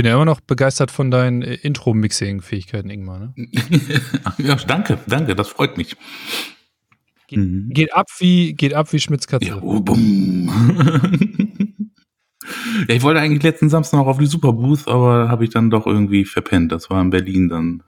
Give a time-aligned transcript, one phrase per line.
[0.00, 3.18] bin ja immer noch begeistert von deinen äh, Intro-Mixing-Fähigkeiten, Ingmar.
[3.18, 3.34] Ne?
[4.38, 5.94] ja, danke, danke, das freut mich.
[7.28, 7.68] Ge mhm.
[7.68, 9.48] Geht ab wie, geht ab wie Schmitz Katze.
[9.48, 9.84] Ja, oh,
[12.88, 15.86] ja, ich wollte eigentlich letzten Samstag noch auf die Superbooth, aber habe ich dann doch
[15.86, 16.72] irgendwie verpennt.
[16.72, 17.82] Das war in Berlin dann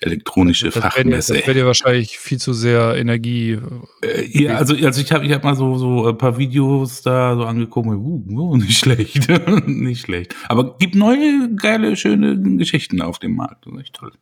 [0.00, 1.34] elektronische das Fachmesse.
[1.34, 3.58] das wäre dir wahrscheinlich viel zu sehr Energie.
[4.02, 7.34] Äh, ja, also, also ich habe ich hab mal so, so ein paar Videos da
[7.34, 7.86] so angeguckt.
[7.86, 9.28] Uh, uh, nicht schlecht,
[9.66, 10.34] nicht schlecht.
[10.48, 13.66] Aber gibt neue, geile, schöne Geschichten auf dem Markt.
[13.66, 14.12] Das ist echt toll.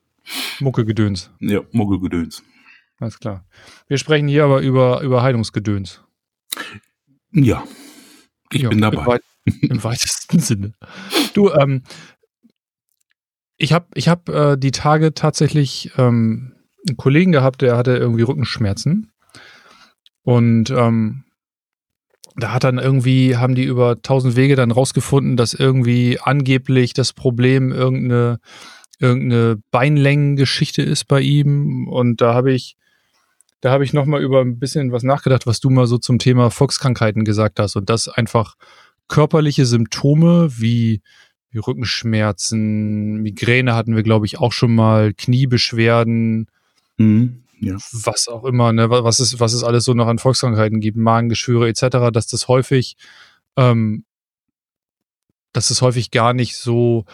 [0.60, 1.30] Mucke-Gedöns.
[1.40, 2.42] Ja, Mucke-Gedöns.
[2.98, 3.44] Alles klar.
[3.88, 6.02] Wir sprechen hier aber über, über Heilungsgedöns.
[7.32, 7.64] Ja,
[8.52, 9.00] ich ja, bin dabei.
[9.00, 9.22] Im, weit,
[9.62, 10.72] Im, weitesten Sinne.
[11.34, 11.82] Du, ähm,
[13.56, 16.54] ich habe ich hab, äh, die Tage tatsächlich ähm,
[16.86, 19.12] einen Kollegen gehabt, der hatte irgendwie Rückenschmerzen.
[20.22, 21.24] Und ähm,
[22.36, 27.12] da hat dann irgendwie, haben die über tausend Wege dann rausgefunden, dass irgendwie angeblich das
[27.12, 28.40] Problem irgendeine,
[28.98, 31.86] irgendeine Beinlängengeschichte ist bei ihm.
[31.86, 32.76] Und da habe ich,
[33.60, 36.50] da habe ich nochmal über ein bisschen was nachgedacht, was du mal so zum Thema
[36.50, 37.76] Volkskrankheiten gesagt hast.
[37.76, 38.56] Und das einfach
[39.06, 41.02] körperliche Symptome wie wie
[41.58, 46.48] Rückenschmerzen, Migräne hatten wir, glaube ich, auch schon mal, Kniebeschwerden,
[46.96, 47.76] mhm, ja.
[47.92, 51.68] was auch immer, ne, was es, was es alles so noch an Volkskrankheiten gibt, Magengeschwüre
[51.68, 52.96] etc., dass das häufig,
[53.56, 54.04] ähm,
[55.52, 57.04] dass es häufig gar nicht so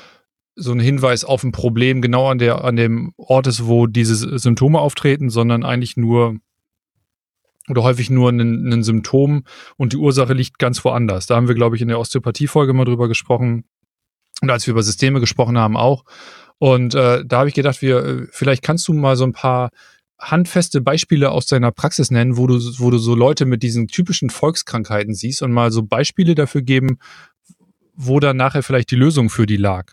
[0.57, 4.39] so ein Hinweis auf ein Problem genau an der an dem Ort ist, wo diese
[4.39, 6.37] Symptome auftreten, sondern eigentlich nur
[7.69, 9.45] oder häufig nur ein, ein Symptom
[9.77, 11.27] und die Ursache liegt ganz woanders.
[11.27, 13.65] Da haben wir, glaube ich, in der Osteopathie-Folge mal drüber gesprochen,
[14.41, 16.05] und als wir über Systeme gesprochen haben auch.
[16.59, 19.71] Und äh, da habe ich gedacht, wir, äh, vielleicht kannst du mal so ein paar
[20.19, 24.29] handfeste Beispiele aus deiner Praxis nennen, wo du, wo du so Leute mit diesen typischen
[24.29, 26.99] Volkskrankheiten siehst und mal so Beispiele dafür geben,
[27.95, 29.93] wo dann nachher vielleicht die Lösung für die lag.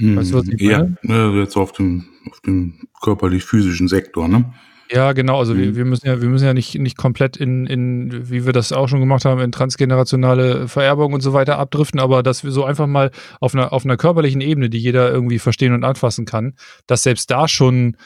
[0.00, 1.40] Weißt du, was ich ja, meine?
[1.40, 4.54] jetzt auf dem, auf dem körperlich-physischen Sektor, ne?
[4.90, 5.38] Ja, genau.
[5.38, 5.58] Also mhm.
[5.58, 8.72] wir, wir müssen ja, wir müssen ja nicht, nicht komplett in, in, wie wir das
[8.72, 12.64] auch schon gemacht haben, in transgenerationale Vererbung und so weiter abdriften, aber dass wir so
[12.64, 13.10] einfach mal
[13.40, 16.54] auf einer, auf einer körperlichen Ebene, die jeder irgendwie verstehen und anfassen kann,
[16.86, 17.96] dass selbst da schon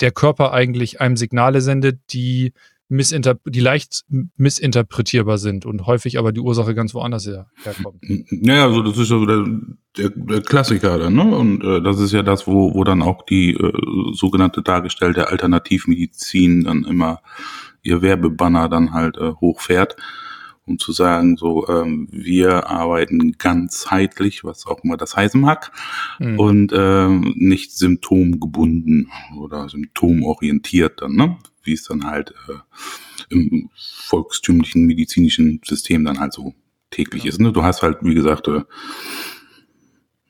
[0.00, 2.52] der Körper eigentlich einem Signale sendet, die
[2.96, 4.04] die leicht
[4.36, 8.02] missinterpretierbar sind und häufig aber die Ursache ganz woanders her herkommt.
[8.30, 9.44] Ja, also das ist ja so der,
[9.96, 11.24] der, der Klassiker dann, ne?
[11.24, 13.72] Und äh, das ist ja das, wo, wo dann auch die äh,
[14.12, 17.20] sogenannte dargestellte Alternativmedizin dann immer
[17.82, 19.96] ihr Werbebanner dann halt äh, hochfährt,
[20.66, 25.70] um zu sagen, so, ähm, wir arbeiten ganzheitlich, was auch immer das heißen mag,
[26.18, 26.40] mhm.
[26.40, 31.36] und äh, nicht symptomgebunden oder symptomorientiert dann, ne?
[31.64, 32.54] Wie es dann halt äh,
[33.30, 36.54] im volkstümlichen medizinischen System dann halt so
[36.90, 37.30] täglich ja.
[37.30, 37.40] ist.
[37.40, 37.52] Ne?
[37.52, 38.62] Du hast halt, wie gesagt, äh,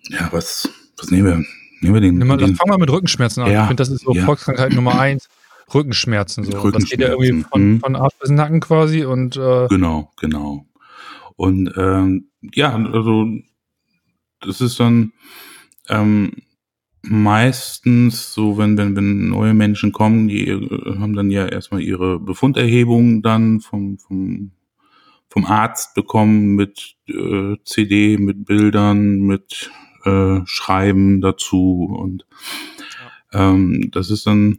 [0.08, 1.44] ja, was, was nehmen wir?
[1.80, 2.18] Nehmen wir den.
[2.18, 3.50] Nimm mal, den fangen wir mit Rückenschmerzen an.
[3.50, 4.24] Ja, ich finde, das ist so ja.
[4.24, 5.28] Volkskrankheit Nummer eins.
[5.72, 6.52] Rückenschmerzen so.
[6.52, 6.80] Rückenschmerzen.
[6.80, 7.80] Das geht ja irgendwie von, mhm.
[7.80, 10.66] von Arsch bis Nacken quasi und äh genau, genau.
[11.36, 13.26] Und ähm, ja, also
[14.40, 15.12] das ist dann
[15.88, 16.32] ähm,
[17.08, 22.18] meistens so, wenn, wenn, wenn neue Menschen kommen, die äh, haben dann ja erstmal ihre
[22.18, 24.52] Befunderhebung dann vom, vom,
[25.28, 29.70] vom Arzt bekommen mit äh, CD, mit Bildern, mit
[30.04, 32.26] äh, Schreiben dazu und
[33.32, 34.58] ähm, das ist dann,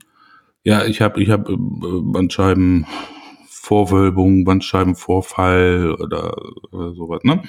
[0.63, 2.85] ja, ich habe ich hab äh, Bandscheiben
[3.49, 6.35] Vorwölbung, Bandscheibenvorfall oder,
[6.71, 7.41] oder sowas, ne?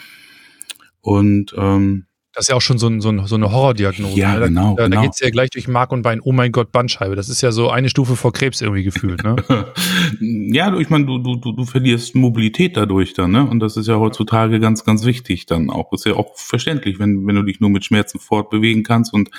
[1.03, 2.06] Und ähm,
[2.37, 4.15] das ist ja auch schon so, ein, so, ein, so eine Horrordiagnose.
[4.15, 4.41] Ja, ne?
[4.41, 4.75] da, genau.
[4.77, 5.01] Da, genau.
[5.01, 6.21] geht es ja gleich durch Mark und Bein.
[6.21, 7.17] Oh mein Gott, Bandscheibe.
[7.17, 9.37] Das ist ja so eine Stufe vor Krebs irgendwie gefühlt, ne?
[10.21, 13.49] ja, ich meine, du, du, du, du verlierst Mobilität dadurch dann, ne?
[13.49, 15.91] Und das ist ja heutzutage ganz, ganz wichtig dann auch.
[15.95, 19.31] Ist ja auch verständlich, wenn, wenn du dich nur mit Schmerzen fortbewegen kannst und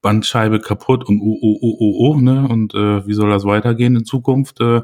[0.00, 2.46] Bandscheibe kaputt und oh, oh, oh, oh, oh, ne?
[2.48, 4.60] Und äh, wie soll das weitergehen in Zukunft?
[4.60, 4.82] Äh,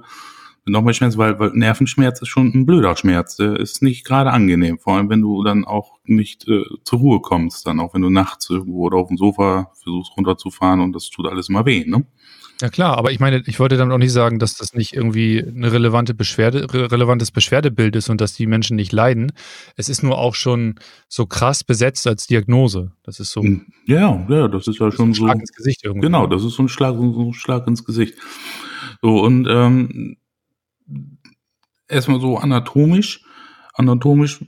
[0.67, 3.37] nochmal Schmerz, weil, weil Nervenschmerz ist schon ein blöder Schmerz.
[3.37, 4.79] Der ist nicht gerade angenehm.
[4.79, 8.11] Vor allem, wenn du dann auch nicht äh, zur Ruhe kommst, dann auch wenn du
[8.11, 12.05] nachts irgendwo oder auf dem Sofa versuchst runterzufahren und das tut alles immer weh, ne?
[12.63, 15.45] Ja klar, aber ich meine, ich wollte damit auch nicht sagen, dass das nicht irgendwie
[15.45, 19.33] eine relevante Beschwerde, relevantes Beschwerdebild ist und dass die Menschen nicht leiden.
[19.77, 20.77] Es ist nur auch schon
[21.07, 22.93] so krass besetzt als Diagnose.
[23.03, 23.43] Das ist so.
[23.43, 25.25] Hm, ja, ja, das ist ja schon so.
[25.25, 26.07] Ein Schlag ins Gesicht irgendwie.
[26.07, 28.15] Genau, das ist so ein Schlag, so ein Schlag ins Gesicht.
[29.03, 30.17] So, und ähm,
[31.89, 33.25] erstmal so anatomisch,
[33.75, 34.45] anatomisch,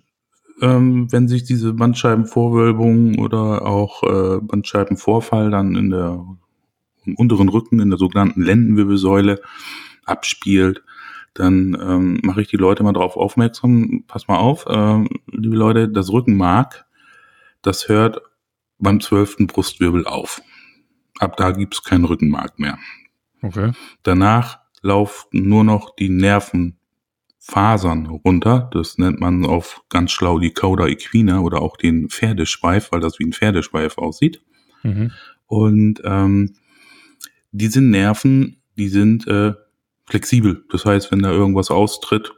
[0.60, 6.24] ähm, wenn sich diese Bandscheibenvorwölbung oder auch äh, Bandscheibenvorfall dann in der
[7.04, 9.40] im unteren Rücken, in der sogenannten Lendenwirbelsäule
[10.04, 10.82] abspielt,
[11.32, 15.88] dann ähm, mache ich die Leute mal darauf aufmerksam, pass mal auf, äh, liebe Leute,
[15.88, 16.88] das Rückenmark
[17.62, 18.22] das hört
[18.78, 20.40] beim zwölften Brustwirbel auf.
[21.18, 22.78] Ab da gibt's kein Rückenmark mehr.
[23.42, 23.72] Okay.
[24.02, 26.08] Danach laufen nur noch die
[27.48, 28.70] Nervenfasern runter.
[28.72, 33.18] Das nennt man auf ganz schlau die Cauda equina oder auch den Pferdeschweif, weil das
[33.18, 34.42] wie ein Pferdeschweif aussieht.
[34.82, 35.12] Mhm.
[35.46, 36.54] Und ähm,
[37.52, 39.54] diese Nerven, die sind äh,
[40.06, 40.64] flexibel.
[40.70, 42.32] Das heißt, wenn da irgendwas austritt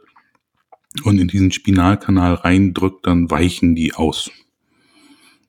[1.03, 4.31] und in diesen Spinalkanal reindrückt, dann weichen die aus.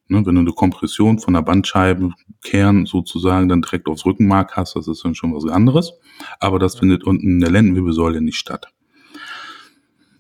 [0.09, 4.89] Ne, wenn du eine Kompression von der Bandscheibenkern sozusagen dann direkt aufs Rückenmark hast, das
[4.89, 5.93] ist dann schon was anderes.
[6.39, 8.73] Aber das findet unten in der Lendenwirbelsäule nicht statt.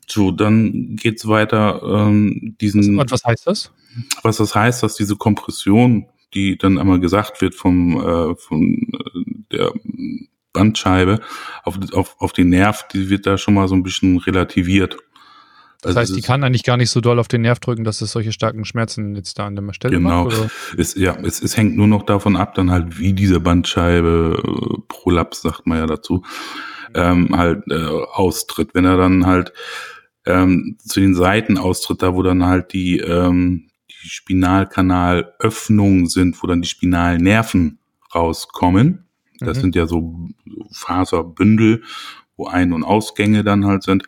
[0.06, 1.82] So, dann geht's weiter.
[1.82, 3.72] Ähm, diesen, Und was heißt das?
[4.22, 9.24] was das heißt, dass diese Kompression, die dann einmal gesagt wird vom, äh, von äh,
[9.52, 9.72] der
[10.52, 11.20] Bandscheibe
[11.64, 14.96] auf, auf, auf den Nerv, die wird da schon mal so ein bisschen relativiert.
[15.82, 18.00] Das Also heißt, die kann eigentlich gar nicht so doll auf den Nerv drücken, dass
[18.00, 20.24] es solche starken Schmerzen jetzt da an der Stelle Genau.
[20.26, 20.50] macht?
[20.78, 24.80] Es, ja, es, es hängt nur noch davon ab, dann halt, wie diese Bandscheibe, äh,
[24.88, 26.22] Prolaps sagt man ja dazu,
[26.94, 27.74] ähm, halt äh,
[28.12, 28.70] austritt.
[28.74, 29.52] Wenn er dann halt
[30.24, 36.46] ähm, zu den Seiten austritt, da wo dann halt die, ähm, die Spinalkanalöffnungen sind, wo
[36.46, 37.78] dann die Spinalnerven
[38.14, 39.06] rauskommen.
[39.40, 39.60] Das Mhm.
[39.62, 40.28] sind ja so
[40.70, 41.82] Faserbündel,
[42.36, 44.04] wo Ein- und Ausgänge dann halt sind.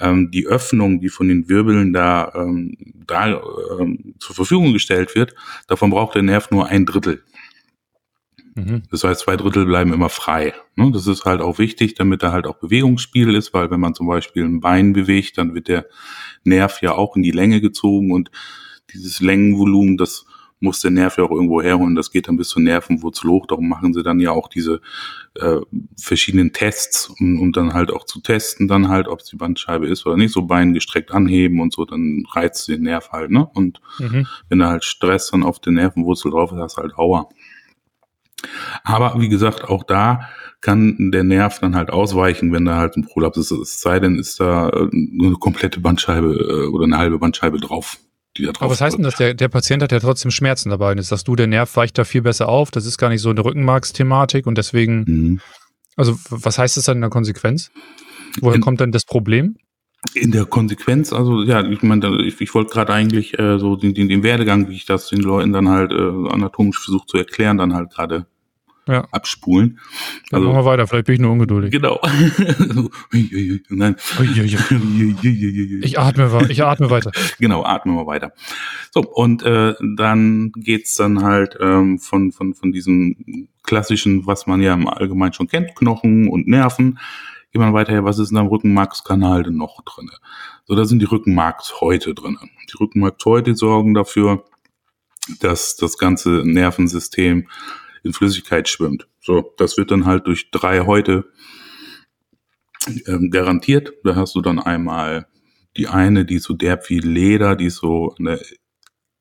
[0.00, 2.76] Ähm, die Öffnung, die von den Wirbeln da, ähm,
[3.06, 3.40] da
[3.78, 5.34] ähm, zur Verfügung gestellt wird,
[5.66, 7.22] davon braucht der Nerv nur ein Drittel.
[8.54, 8.82] Mhm.
[8.90, 10.54] Das heißt, zwei Drittel bleiben immer frei.
[10.76, 10.90] Ne?
[10.92, 14.06] Das ist halt auch wichtig, damit da halt auch Bewegungsspiel ist, weil wenn man zum
[14.06, 15.86] Beispiel ein Bein bewegt, dann wird der
[16.44, 18.30] Nerv ja auch in die Länge gezogen und
[18.92, 20.26] dieses Längenvolumen, das
[20.60, 21.94] muss der Nerv ja auch irgendwo herholen.
[21.94, 23.46] Das geht dann bis zur Nervenwurzel hoch.
[23.46, 24.80] Darum machen sie dann ja auch diese
[25.40, 25.56] äh,
[26.00, 29.86] verschiedenen Tests, um, um dann halt auch zu testen, dann halt, ob es die Bandscheibe
[29.86, 30.32] ist oder nicht.
[30.32, 33.30] So Bein gestreckt anheben und so, dann reizt den Nerv halt.
[33.30, 33.46] Ne?
[33.54, 34.26] Und Mhm.
[34.48, 37.28] wenn da halt Stress dann auf der Nervenwurzel drauf ist, hast du halt Aua.
[38.84, 40.28] Aber wie gesagt, auch da
[40.60, 43.50] kann der Nerv dann halt ausweichen, wenn da halt ein Prolaps ist.
[43.50, 47.98] Es sei denn, ist da äh, eine komplette Bandscheibe äh, oder eine halbe Bandscheibe drauf,
[48.36, 49.16] die da drauf Aber was heißt denn das?
[49.16, 50.92] Der, der Patient hat ja trotzdem Schmerzen dabei.
[50.92, 52.70] Und jetzt sagst du, der Nerv weicht da viel besser auf.
[52.70, 55.40] Das ist gar nicht so eine Rückenmarksthematik und deswegen, Mhm.
[55.96, 57.70] also was heißt das dann in der Konsequenz?
[58.40, 59.56] Woher In- kommt denn das Problem?
[60.14, 63.92] In der Konsequenz, also ja, ich meine, ich, ich wollte gerade eigentlich äh, so den,
[63.92, 67.58] den, den Werdegang, wie ich das den Leuten dann halt äh, anatomisch versucht zu erklären,
[67.58, 68.26] dann halt gerade
[68.86, 69.06] Ja.
[69.12, 69.78] abspulen.
[70.30, 71.70] Dann machen wir weiter, vielleicht bin ich nur ungeduldig.
[71.70, 72.00] Genau.
[73.68, 73.96] Nein.
[75.82, 77.12] Ich atme, ich atme weiter.
[77.38, 78.32] Genau, atmen wir weiter.
[78.90, 84.60] So, und äh, dann geht's dann halt ähm, von, von, von diesem klassischen, was man
[84.60, 86.98] ja im Allgemeinen schon kennt, Knochen und Nerven,
[87.52, 90.12] geht man weiter, was ist in deinem Rückenmarkskanal denn noch drinne?
[90.64, 92.38] So, da sind die Rückenmarkshäute drinne.
[92.72, 94.44] Die Rückenmarkshäute sorgen dafür,
[95.40, 97.48] dass das ganze Nervensystem
[98.02, 99.08] in Flüssigkeit schwimmt.
[99.20, 101.26] So, das wird dann halt durch drei Häute
[103.06, 103.92] ähm, garantiert.
[104.04, 105.26] Da hast du dann einmal
[105.76, 108.40] die eine, die ist so derb wie Leder, die ist so an der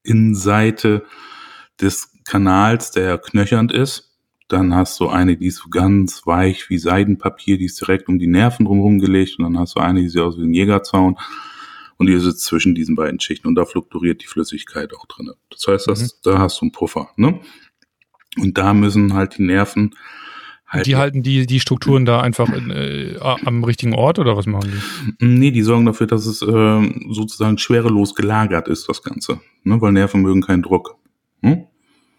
[0.03, 1.03] Innenseite
[1.79, 4.17] des Kanals, der knöchernd ist.
[4.47, 8.17] Dann hast du eine, die ist so ganz weich wie Seidenpapier, die ist direkt um
[8.17, 9.37] die Nerven drumherum gelegt.
[9.37, 11.17] Und dann hast du eine, die sieht aus wie ein Jägerzaun.
[11.97, 13.47] Und die sitzt zwischen diesen beiden Schichten.
[13.47, 15.31] Und da fluktuiert die Flüssigkeit auch drin.
[15.51, 17.09] Das heißt, das, da hast du einen Puffer.
[17.17, 17.41] Ne?
[18.37, 19.95] Und da müssen halt die Nerven
[20.67, 24.45] halt Die halten die, die Strukturen da einfach in, äh, am richtigen Ort oder was
[24.45, 25.25] machen die?
[25.25, 29.41] Nee, die sorgen dafür, dass es ähm, sozusagen schwerelos gelagert ist, das Ganze.
[29.63, 29.81] Ne?
[29.81, 30.95] Weil Nerven mögen keinen Druck.
[31.41, 31.65] Hm?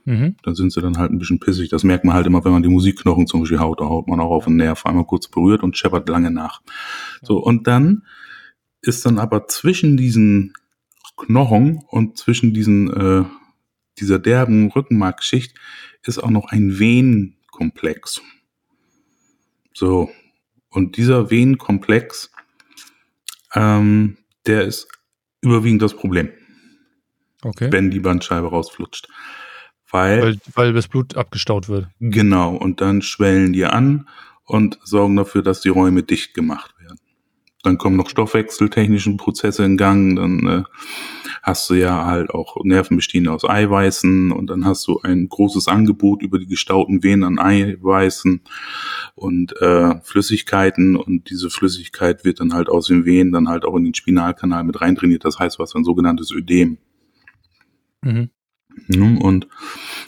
[0.05, 0.37] Mhm.
[0.43, 1.69] Da sind sie dann halt ein bisschen pissig.
[1.69, 3.81] Das merkt man halt immer, wenn man die Musikknochen zum Beispiel haut.
[3.81, 6.61] Da haut man auch auf den Nerv einmal kurz berührt und scheppert lange nach.
[7.23, 8.03] So, und dann
[8.83, 10.55] ist dann aber zwischen diesen
[11.17, 13.25] Knochen und zwischen diesen, äh,
[14.01, 15.55] dieser derben Rückenmarkschicht
[16.03, 18.21] ist auch noch ein Venenkomplex.
[19.75, 20.11] So,
[20.71, 22.31] und dieser Venenkomplex,
[23.55, 24.17] ähm,
[24.47, 24.89] der ist
[25.41, 26.31] überwiegend das Problem,
[27.43, 27.69] Okay.
[27.73, 29.09] wenn die Bandscheibe rausflutscht.
[29.91, 31.89] Weil, Weil, weil das Blut abgestaut wird.
[31.99, 34.09] genau, und dann schwellen die an
[34.45, 36.99] und sorgen dafür, dass die Räume dicht gemacht werden.
[37.63, 40.63] Dann kommen noch stoffwechseltechnischen Prozesse in Gang, dann äh,
[41.43, 45.69] hast du ja halt auch Nerven bestehen aus Eiweißen und dann hast du ein großes
[45.69, 48.41] Angebot über die gestauten Venen an Eiweißen
[49.15, 53.77] und äh, Flüssigkeiten und diese Flüssigkeit wird dann halt aus den Venen dann halt auch
[53.77, 55.25] in den Spinalkanal mit reintrainiert.
[55.25, 56.79] Das heißt, was ein sogenanntes Ödem.
[58.89, 59.19] Mhm.
[59.19, 59.49] Und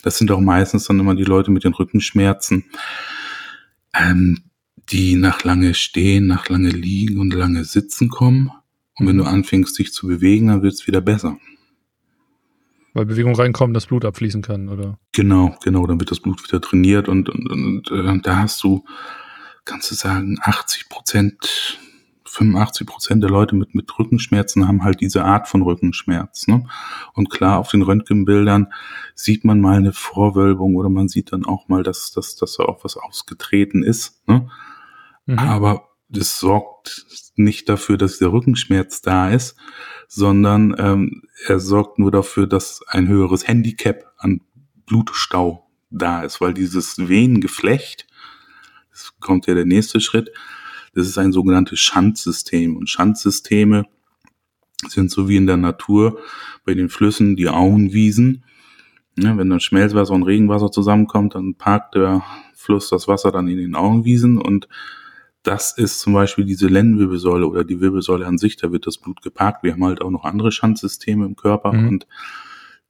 [0.03, 2.65] das sind auch meistens dann immer die Leute mit den Rückenschmerzen,
[3.95, 4.45] ähm,
[4.91, 8.51] die nach lange stehen, nach lange liegen und lange sitzen kommen.
[8.99, 11.39] Und wenn du anfängst, dich zu bewegen, dann wird es wieder besser.
[12.93, 14.99] weil Bewegung reinkommt, das Blut abfließen kann, oder?
[15.13, 18.85] Genau, genau, dann wird das Blut wieder trainiert und, und, und äh, da hast du,
[19.65, 21.79] kannst du sagen, 80 Prozent
[22.33, 26.47] 85 Prozent der Leute mit, mit Rückenschmerzen haben halt diese Art von Rückenschmerz.
[26.47, 26.67] Ne?
[27.13, 28.73] Und klar, auf den Röntgenbildern
[29.15, 32.65] sieht man mal eine Vorwölbung oder man sieht dann auch mal, dass, dass, dass da
[32.65, 34.27] auch was ausgetreten ist.
[34.27, 34.49] Ne?
[35.33, 35.39] Mhm.
[35.39, 39.57] Aber das sorgt nicht dafür, dass der Rückenschmerz da ist,
[40.09, 44.43] sondern ähm, er sorgt nur dafür, dass ein höheres Handicap an
[44.87, 48.07] Blutstau da ist, weil dieses Venengeflecht,
[48.91, 50.31] das kommt ja der nächste Schritt,
[50.95, 52.77] das ist ein sogenanntes Schandsystem.
[52.77, 53.87] Und Schandsysteme
[54.87, 56.19] sind so wie in der Natur
[56.67, 58.45] bei den Flüssen die Auenwiesen.
[59.19, 62.23] Ja, wenn dann Schmelzwasser und Regenwasser zusammenkommt, dann parkt der
[62.55, 64.69] Fluss das Wasser dann in den Auenwiesen und
[65.43, 69.23] das ist zum Beispiel diese Lendenwirbelsäule oder die Wirbelsäule an sich, da wird das Blut
[69.23, 69.63] geparkt.
[69.65, 71.89] Wir haben halt auch noch andere Schandsysteme im Körper mhm.
[71.89, 72.07] und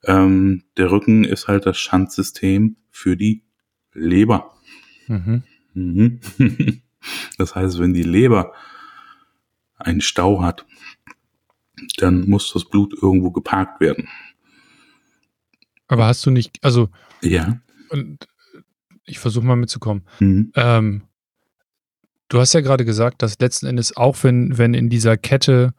[0.05, 3.45] ähm, der Rücken ist halt das Schandsystem für die
[3.93, 4.55] Leber.
[5.09, 5.43] Mhm.
[5.75, 6.21] Mhm.
[7.37, 8.53] Das heißt, wenn die Leber
[9.77, 10.65] einen Stau hat,
[11.97, 14.09] dann muss das Blut irgendwo geparkt werden.
[15.89, 16.91] Aber hast du nicht, also
[17.21, 17.61] ja.
[19.05, 20.05] Ich versuche mal mitzukommen.
[20.21, 20.53] Mhm.
[20.55, 21.03] Ähm,
[22.33, 25.75] du hast ja gerade gesagt, dass letzten Endes auch wenn, wenn in dieser Kette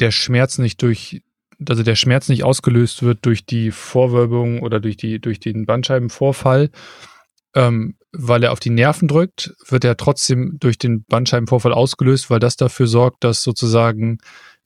[0.00, 1.22] der Schmerz nicht durch,
[1.68, 6.70] also der Schmerz nicht ausgelöst wird durch die Vorwölbung oder durch die, durch den Bandscheibenvorfall,
[7.54, 12.40] ähm, weil er auf die Nerven drückt, wird er trotzdem durch den Bandscheibenvorfall ausgelöst, weil
[12.40, 14.18] das dafür sorgt, dass sozusagen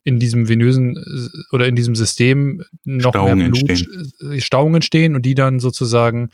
[0.05, 4.13] in diesem venösen äh, oder in diesem System noch Stauungen mehr Blut, entstehen.
[4.31, 6.31] Äh, Stauungen entstehen und die dann sozusagen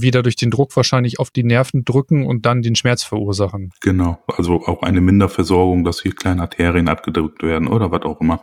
[0.00, 3.72] wieder durch den Druck wahrscheinlich auf die Nerven drücken und dann den Schmerz verursachen.
[3.80, 8.42] Genau, also auch eine Minderversorgung, dass hier kleine Arterien abgedrückt werden oder was auch immer.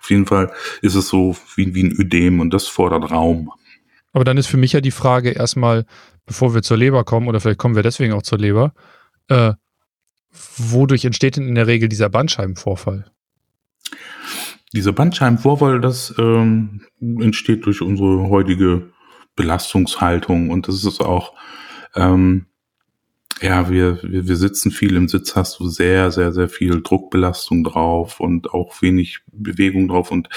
[0.00, 3.50] Auf jeden Fall ist es so wie, wie ein Ödem und das fordert Raum.
[4.12, 5.86] Aber dann ist für mich ja die Frage erstmal,
[6.24, 8.72] bevor wir zur Leber kommen, oder vielleicht kommen wir deswegen auch zur Leber,
[9.28, 9.52] äh,
[10.56, 13.10] wodurch entsteht denn in der Regel dieser Bandscheibenvorfall?
[14.72, 18.93] Dieser Bandscheibenvorfall, das ähm, entsteht durch unsere heutige
[19.36, 21.34] Belastungshaltung und das ist auch,
[21.94, 22.46] ähm,
[23.40, 27.64] ja, wir, wir, wir sitzen viel im Sitz, hast du sehr, sehr, sehr viel Druckbelastung
[27.64, 30.28] drauf und auch wenig Bewegung drauf und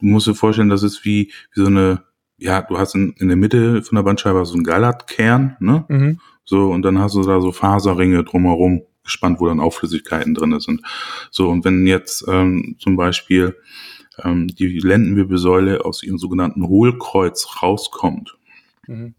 [0.00, 2.02] du musst dir vorstellen, das ist wie, wie so eine
[2.40, 5.84] ja, du hast in, in der Mitte von der Bandscheibe so einen Gallatkern, ne?
[5.88, 6.20] Mhm.
[6.44, 10.58] So, und dann hast du da so Faserringe drumherum gespannt, wo dann auch Flüssigkeiten drin
[10.58, 10.80] sind.
[11.30, 13.56] So, und wenn jetzt ähm, zum Beispiel
[14.24, 18.36] ähm, die Lendenwirbelsäule aus ihrem sogenannten Hohlkreuz rauskommt,
[18.86, 19.14] mhm.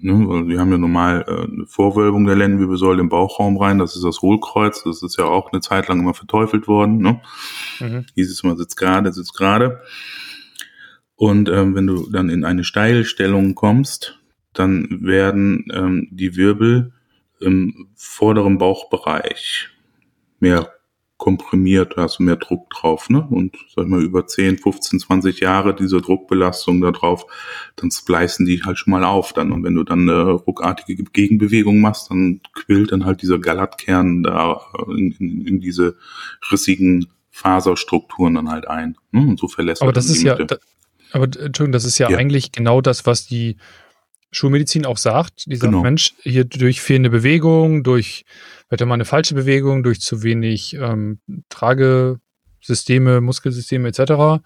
[0.00, 3.96] ne, weil wir haben ja normal äh, eine Vorwölbung der Lendenwirbelsäule im Bauchraum rein, das
[3.96, 6.98] ist das Hohlkreuz, das ist ja auch eine Zeit lang immer verteufelt worden.
[6.98, 7.20] Ne?
[7.80, 8.06] Mhm.
[8.14, 9.80] Hieß es immer, sitzt gerade, sitzt gerade.
[11.16, 14.18] Und ähm, wenn du dann in eine Steilstellung kommst,
[14.52, 16.92] dann werden ähm, die Wirbel
[17.40, 19.68] im vorderen Bauchbereich
[20.38, 20.72] mehr
[21.20, 23.24] komprimiert, da hast du mehr Druck drauf, ne?
[23.28, 27.26] Und sag ich mal, über 10, 15, 20 Jahre diese Druckbelastung da drauf,
[27.76, 29.52] dann spleißen die halt schon mal auf dann.
[29.52, 34.62] Und wenn du dann eine ruckartige Gegenbewegung machst, dann quillt dann halt dieser Galatkern da
[34.88, 35.96] in, in, in diese
[36.50, 38.96] rissigen Faserstrukturen dann halt ein.
[39.12, 39.20] Ne?
[39.20, 40.56] Und so verlässt Aber das ist ja, da,
[41.12, 43.58] aber Entschuldigung, das ist ja, ja, eigentlich genau das, was die
[44.32, 45.46] Schulmedizin auch sagt.
[45.46, 45.82] Die sagt, genau.
[45.82, 48.24] Mensch, hier durch fehlende Bewegung, durch
[48.68, 51.18] vielleicht mal eine falsche Bewegung, durch zu wenig ähm,
[51.48, 54.42] Tragesysteme, Muskelsysteme etc.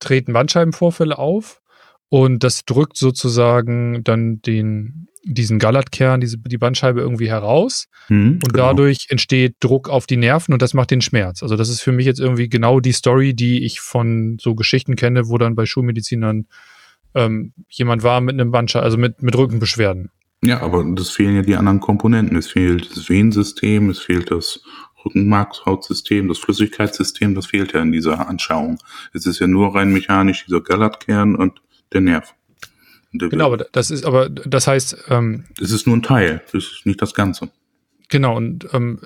[0.00, 1.60] treten Bandscheibenvorfälle auf
[2.08, 7.88] und das drückt sozusagen dann den diesen Gallatkern, diese, die Bandscheibe irgendwie heraus.
[8.08, 8.68] Mhm, und genau.
[8.68, 11.42] dadurch entsteht Druck auf die Nerven und das macht den Schmerz.
[11.42, 14.96] Also das ist für mich jetzt irgendwie genau die Story, die ich von so Geschichten
[14.96, 16.46] kenne, wo dann bei Schulmedizinern
[17.14, 20.10] ähm, jemand war mit einem Bandscheibe, also mit, mit Rückenbeschwerden.
[20.44, 22.36] Ja, aber das fehlen ja die anderen Komponenten.
[22.36, 24.62] Es fehlt das Venensystem, es fehlt das
[25.04, 28.78] Rückenmarkshautsystem, das Flüssigkeitssystem, das fehlt ja in dieser Anschauung.
[29.12, 31.60] Es ist ja nur rein mechanisch dieser Gallatkern und
[31.92, 32.34] der Nerv.
[33.12, 35.06] Genau, aber das ist, aber das heißt.
[35.08, 37.50] Ähm, es ist nur ein Teil, das ist nicht das Ganze.
[38.10, 39.00] Genau, und ähm,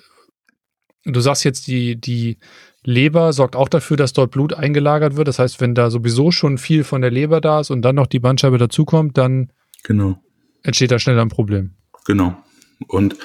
[1.04, 2.38] du sagst jetzt, die, die
[2.84, 5.28] Leber sorgt auch dafür, dass dort Blut eingelagert wird.
[5.28, 8.06] Das heißt, wenn da sowieso schon viel von der Leber da ist und dann noch
[8.06, 9.52] die Bandscheibe dazukommt, dann
[9.84, 10.20] genau.
[10.62, 11.74] entsteht da schnell ein Problem.
[12.04, 12.36] Genau.
[12.88, 13.16] Und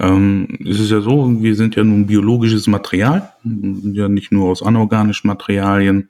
[0.00, 4.62] ähm, es ist ja so, wir sind ja nun biologisches Material, ja nicht nur aus
[4.62, 6.08] anorganischen Materialien,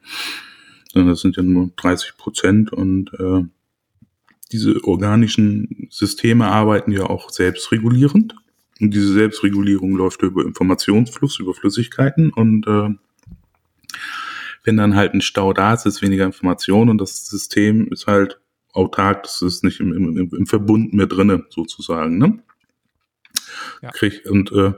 [0.93, 3.45] sondern das sind ja nur 30 Prozent und äh,
[4.53, 8.35] diese organischen Systeme arbeiten ja auch selbstregulierend.
[8.81, 12.31] Und diese Selbstregulierung läuft über Informationsfluss, über Flüssigkeiten.
[12.33, 12.89] Und äh,
[14.65, 18.41] wenn dann halt ein Stau da ist, ist weniger Information und das System ist halt
[18.73, 22.19] autark, das ist nicht im, im, im Verbund mehr drinne sozusagen.
[22.19, 22.39] Ne?
[23.83, 23.91] Ja.
[23.91, 24.75] Krieg, und äh,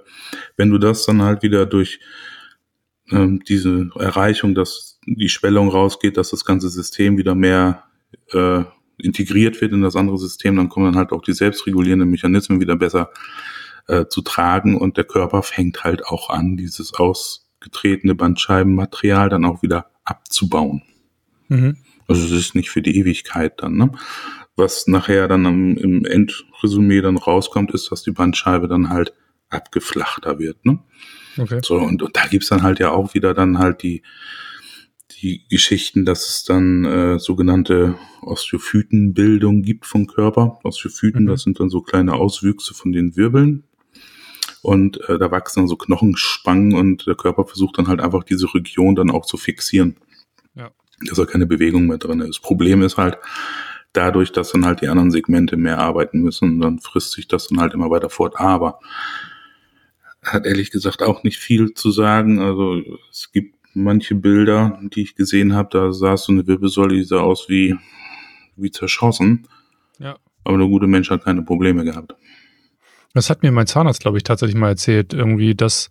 [0.57, 2.01] wenn du das dann halt wieder durch
[3.11, 7.85] ähm, diese Erreichung, dass die Schwellung rausgeht, dass das ganze System wieder mehr
[8.33, 8.65] äh,
[8.99, 12.77] integriert wird in das andere System, dann kommen dann halt auch die selbstregulierenden Mechanismen wieder
[12.77, 13.11] besser
[13.89, 19.63] äh, zu tragen und der Körper fängt halt auch an, dieses ausgetretene Bandscheibenmaterial dann auch
[19.63, 20.83] wieder abzubauen.
[21.49, 21.77] Mhm.
[22.09, 23.77] Also es ist nicht für die Ewigkeit dann.
[23.77, 23.93] Ne?
[24.57, 29.13] Was nachher dann am, im Endresümee dann rauskommt, ist, dass die Bandscheibe dann halt
[29.49, 30.65] abgeflachter wird.
[30.65, 30.79] Ne?
[31.39, 31.61] Okay.
[31.63, 34.03] So, und, und da gibt's dann halt ja auch wieder dann halt die,
[35.21, 40.59] die Geschichten, dass es dann äh, sogenannte Osteophytenbildung gibt vom Körper.
[40.65, 41.29] Osteophyten, mhm.
[41.29, 43.65] das sind dann so kleine Auswüchse von den Wirbeln.
[44.63, 48.53] Und äh, da wachsen dann so Knochenspangen und der Körper versucht dann halt einfach diese
[48.55, 49.97] Region dann auch zu fixieren.
[50.55, 50.71] Ja.
[51.07, 52.29] Dass da keine Bewegung mehr drin ist.
[52.29, 53.19] Das Problem ist halt,
[53.93, 57.61] dadurch, dass dann halt die anderen Segmente mehr arbeiten müssen, dann frisst sich das dann
[57.61, 58.39] halt immer weiter fort.
[58.39, 58.81] Aber
[60.23, 62.39] hat ehrlich gesagt auch nicht viel zu sagen.
[62.39, 67.05] Also es gibt manche Bilder, die ich gesehen habe, da sah so eine Wirbelsäule, die
[67.05, 67.77] sah aus wie,
[68.57, 69.49] wie zerschossen.
[69.99, 70.17] Ja.
[70.45, 72.15] Aber der gute Mensch hat keine Probleme gehabt.
[73.15, 75.91] Das hat mir mein Zahnarzt, glaube ich, tatsächlich mal erzählt, irgendwie, dass,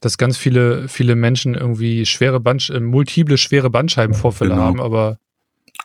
[0.00, 4.62] dass ganz viele, viele Menschen irgendwie schwere Bandsch äh, multiple schwere Bandscheibenvorfälle genau.
[4.62, 5.18] haben, aber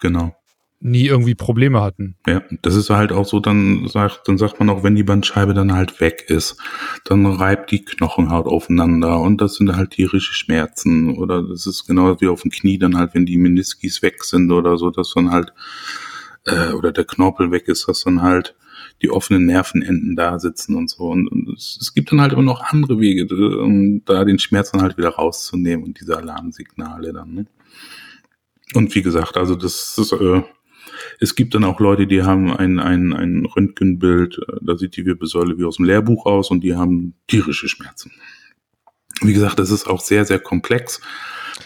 [0.02, 0.36] genau
[0.82, 2.16] nie irgendwie Probleme hatten.
[2.26, 5.54] Ja, das ist halt auch so, dann sagt, dann sagt man auch, wenn die Bandscheibe
[5.54, 6.58] dann halt weg ist,
[7.06, 12.20] dann reibt die Knochenhaut aufeinander und das sind halt tierische Schmerzen oder das ist genau
[12.22, 15.32] wie auf dem Knie dann halt, wenn die Meniskis weg sind oder so, dass dann
[15.32, 15.54] halt,
[16.46, 18.56] äh, oder der Knorpel weg ist, dass dann halt
[19.02, 21.06] die offenen Nervenenden da sitzen und so.
[21.06, 23.28] Und, und es, es, gibt dann halt immer noch andere Wege,
[23.60, 27.34] um da den Schmerz dann halt wieder rauszunehmen und diese Alarmsignale dann.
[27.34, 27.46] Ne?
[28.74, 30.44] Und wie gesagt, also das ist, äh,
[31.20, 35.06] es gibt dann auch Leute, die haben ein, ein, ein Röntgenbild, äh, da sieht die
[35.06, 38.12] Wirbelsäule wie aus dem Lehrbuch aus und die haben tierische Schmerzen.
[39.22, 41.02] Wie gesagt, das ist auch sehr, sehr komplex.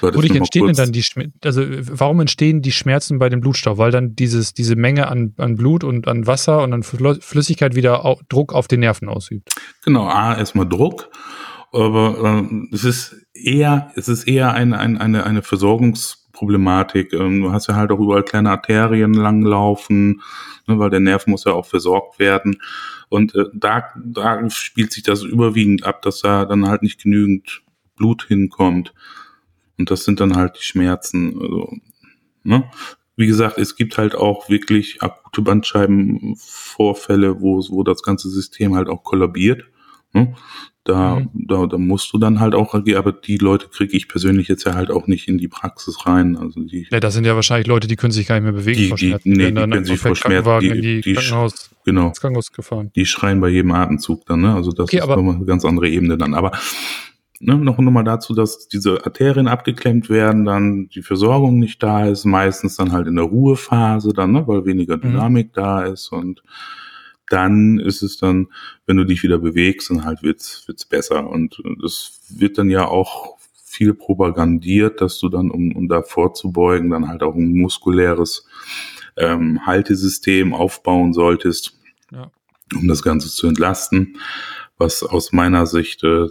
[0.01, 1.33] Wodurch entstehen denn dann die Schmerzen?
[1.43, 3.77] Also warum entstehen die Schmerzen bei dem Blutstau?
[3.77, 8.17] Weil dann dieses, diese Menge an, an Blut und an Wasser und an Flüssigkeit wieder
[8.29, 9.49] Druck auf den Nerven ausübt.
[9.83, 11.09] Genau, A, erstmal Druck,
[11.71, 17.13] aber äh, es ist eher, es ist eher eine, eine, eine, eine Versorgungs- Problematik.
[17.13, 20.21] Ähm, du hast ja halt auch überall kleine Arterien langlaufen,
[20.67, 22.57] ne, weil der Nerv muss ja auch versorgt werden.
[23.07, 27.61] Und äh, da, da spielt sich das überwiegend ab, dass da dann halt nicht genügend
[27.95, 28.93] Blut hinkommt.
[29.83, 31.41] Und das sind dann halt die Schmerzen.
[31.41, 31.75] Also,
[32.43, 32.63] ne?
[33.17, 38.87] Wie gesagt, es gibt halt auch wirklich akute Bandscheibenvorfälle, wo, wo das ganze System halt
[38.87, 39.65] auch kollabiert.
[40.13, 40.35] Ne?
[40.85, 41.29] Da, mhm.
[41.33, 44.63] da, da musst du dann halt auch agieren, aber die Leute kriege ich persönlich jetzt
[44.63, 46.37] ja halt auch nicht in die Praxis rein.
[46.37, 48.79] Also die, ja, das sind ja wahrscheinlich Leute, die können sich gar nicht mehr bewegen
[48.79, 49.31] die, vor Schmerzen.
[49.31, 52.89] Die, nee, die, können sich vor Schmerzen, die, die, die Krankenhaus, genau, Krankenhaus gefahren.
[52.95, 54.55] Die schreien bei jedem Atemzug dann, ne?
[54.55, 56.33] Also das okay, ist nochmal eine ganz andere Ebene dann.
[56.33, 56.53] Aber
[57.43, 62.25] ne, noch nochmal dazu, dass diese Arterien abgeklemmt werden, dann die Versorgung nicht da ist,
[62.25, 65.01] meistens dann halt in der Ruhephase dann, ne, weil weniger mhm.
[65.01, 65.53] Dynamik mhm.
[65.53, 66.43] da ist und
[67.29, 68.47] dann ist es dann,
[68.85, 71.27] wenn du dich wieder bewegst, dann halt wird's, wird's besser.
[71.27, 76.91] Und das wird dann ja auch viel propagandiert, dass du dann, um, um da vorzubeugen,
[76.91, 78.45] dann halt auch ein muskuläres
[79.17, 81.79] ähm, Haltesystem aufbauen solltest,
[82.11, 82.29] ja.
[82.75, 84.17] um das Ganze zu entlasten.
[84.83, 86.27] Was aus meiner Sicht äh,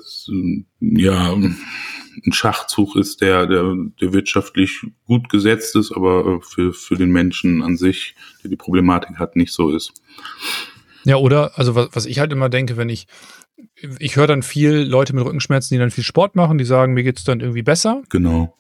[0.81, 6.97] ja ein Schachzug ist, der, der, der wirtschaftlich gut gesetzt ist, aber äh, für, für
[6.97, 9.95] den Menschen an sich, der die Problematik hat, nicht so ist.
[11.05, 13.07] Ja, oder, also was, was ich halt immer denke, wenn ich,
[13.99, 17.05] ich höre dann viel Leute mit Rückenschmerzen, die dann viel Sport machen, die sagen, mir
[17.05, 18.03] geht's dann irgendwie besser.
[18.11, 18.55] Genau.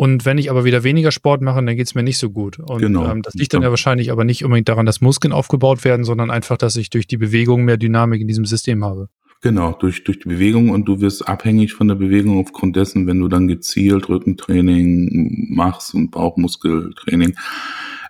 [0.00, 2.58] Und wenn ich aber wieder weniger Sport mache, dann geht's mir nicht so gut.
[2.58, 3.06] Und genau.
[3.06, 6.30] ähm, das liegt dann ja wahrscheinlich aber nicht unbedingt daran, dass Muskeln aufgebaut werden, sondern
[6.30, 9.10] einfach, dass ich durch die Bewegung mehr Dynamik in diesem System habe.
[9.42, 13.20] Genau, durch, durch die Bewegung und du wirst abhängig von der Bewegung aufgrund dessen, wenn
[13.20, 17.34] du dann gezielt Rückentraining machst und Bauchmuskeltraining,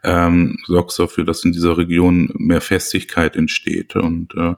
[0.05, 3.97] ähm, sorgst dafür, dass in dieser Region mehr Festigkeit entsteht.
[3.97, 4.55] Und äh,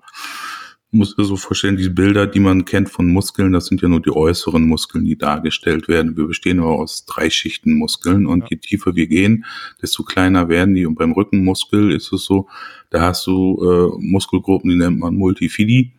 [0.93, 4.11] muss so vorstellen, die Bilder, die man kennt von Muskeln, das sind ja nur die
[4.11, 6.17] äußeren Muskeln, die dargestellt werden.
[6.19, 8.47] Wir bestehen aber aus drei Schichten Muskeln und ja.
[8.51, 9.47] je tiefer wir gehen,
[9.81, 10.85] desto kleiner werden die.
[10.85, 12.47] Und beim Rückenmuskel ist es so,
[12.91, 15.93] da hast du äh, Muskelgruppen, die nennt man Multifidi.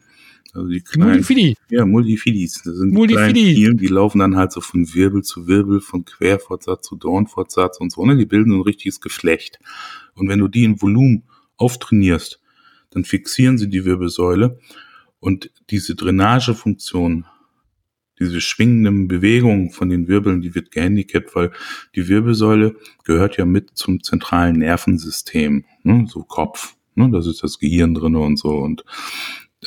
[0.53, 1.55] Also die kleinen, Multifidi.
[1.71, 2.61] Ja, Multifidis.
[2.63, 6.05] Das sind die kleinen Kielen, die laufen dann halt so von Wirbel zu Wirbel, von
[6.05, 8.05] Querfortsatz zu Dornfortsatz und so.
[8.05, 8.15] Ne?
[8.15, 9.59] Die bilden so ein richtiges Geflecht.
[10.13, 11.23] Und wenn du die in Volumen
[11.57, 12.42] auftrainierst,
[12.95, 14.59] dann fixieren sie die Wirbelsäule
[15.19, 17.25] und diese Drainagefunktion,
[18.19, 21.51] diese schwingenden Bewegungen von den Wirbeln, die wird gehandicapt, weil
[21.95, 26.05] die Wirbelsäule gehört ja mit zum zentralen Nervensystem, ne?
[26.07, 27.09] so Kopf, ne?
[27.11, 28.85] das ist das Gehirn drinne und so und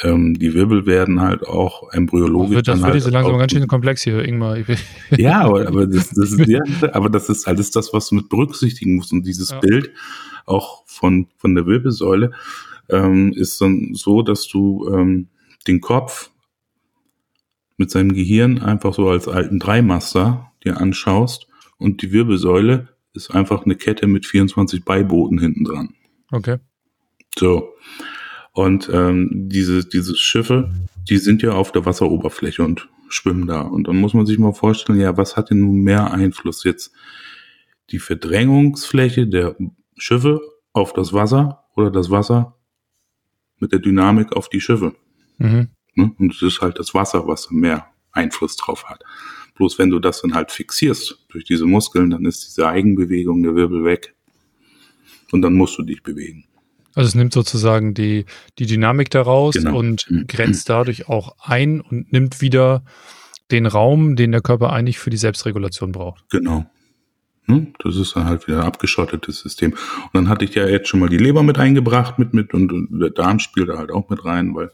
[0.03, 2.63] ähm, die Wirbel werden halt auch embryologisch.
[2.63, 4.59] Das wird, das wird halt so langsam ganz schön komplex hier, Ingmar.
[5.17, 6.61] ja, aber, aber, das, das ist, ja,
[6.93, 9.13] aber das ist alles das, was du mit berücksichtigen musst.
[9.13, 9.61] Und dieses ja.
[9.61, 9.93] Bild
[10.45, 12.33] auch von, von der Wirbelsäule
[12.91, 15.29] ähm, ist dann so, dass du ähm,
[15.67, 16.31] den Kopf
[17.77, 21.47] mit seinem Gehirn einfach so als alten Dreimaster dir anschaust
[21.79, 25.95] und die Wirbelsäule ist einfach eine Kette mit 24 Beibooten hinten dran.
[26.31, 26.59] Okay.
[27.39, 27.75] So.
[28.53, 30.73] Und ähm, diese, diese Schiffe,
[31.09, 33.63] die sind ja auf der Wasseroberfläche und schwimmen da.
[33.63, 36.93] Und dann muss man sich mal vorstellen, ja, was hat denn nun mehr Einfluss jetzt?
[37.91, 39.57] Die Verdrängungsfläche der
[39.97, 40.41] Schiffe
[40.73, 42.56] auf das Wasser oder das Wasser
[43.59, 44.95] mit der Dynamik auf die Schiffe.
[45.39, 45.69] Mhm.
[45.95, 46.13] Ne?
[46.19, 49.03] Und es ist halt das Wasser, was mehr Einfluss drauf hat.
[49.55, 53.55] Bloß wenn du das dann halt fixierst durch diese Muskeln, dann ist diese Eigenbewegung der
[53.55, 54.15] Wirbel weg.
[55.33, 56.45] Und dann musst du dich bewegen.
[56.95, 58.25] Also es nimmt sozusagen die,
[58.59, 59.79] die Dynamik daraus genau.
[59.79, 60.27] und mhm.
[60.27, 62.85] grenzt dadurch auch ein und nimmt wieder
[63.51, 66.25] den Raum, den der Körper eigentlich für die Selbstregulation braucht.
[66.31, 66.67] Genau.
[67.47, 67.75] Hm?
[67.79, 69.73] Das ist dann halt wieder ein abgeschottetes System.
[69.73, 72.73] Und dann hatte ich ja jetzt schon mal die Leber mit eingebracht mit, mit und,
[72.73, 74.73] und der Darm spielt da halt auch mit rein, weil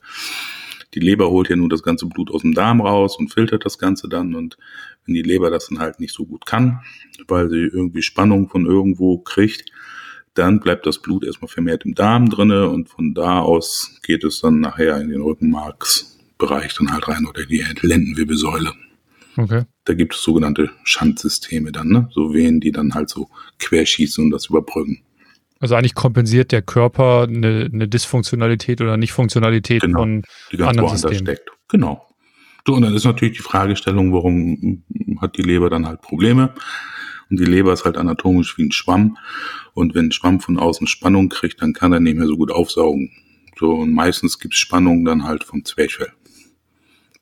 [0.94, 3.78] die Leber holt ja nur das ganze Blut aus dem Darm raus und filtert das
[3.78, 4.34] Ganze dann.
[4.34, 4.58] Und
[5.04, 6.80] wenn die Leber das dann halt nicht so gut kann,
[7.28, 9.70] weil sie irgendwie Spannung von irgendwo kriegt,
[10.34, 14.40] dann bleibt das Blut erstmal vermehrt im Darm drinne und von da aus geht es
[14.40, 18.72] dann nachher in den Rückenmarksbereich dann halt rein oder die Lendenwirbelsäule.
[19.36, 19.64] Okay.
[19.84, 22.08] Da gibt es sogenannte Schandsysteme dann, ne?
[22.12, 25.02] So Venen, die dann halt so querschießen und das überbrücken.
[25.60, 30.96] Also eigentlich kompensiert der Körper eine, eine Dysfunktionalität oder Nichtfunktionalität genau, von die ganz anderen
[30.96, 31.18] Systemen.
[31.18, 31.50] Steckt.
[31.68, 32.06] Genau.
[32.66, 34.84] So, und dann ist natürlich die Fragestellung, warum
[35.20, 36.54] hat die Leber dann halt Probleme?
[37.30, 39.16] Und die Leber ist halt anatomisch wie ein Schwamm.
[39.72, 42.50] Und wenn ein Schwamm von außen Spannung kriegt, dann kann er nicht mehr so gut
[42.50, 43.10] aufsaugen.
[43.58, 46.12] So, und meistens gibt es Spannung dann halt vom Zwerchfell.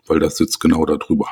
[0.06, 1.26] Weil das sitzt genau da drüber.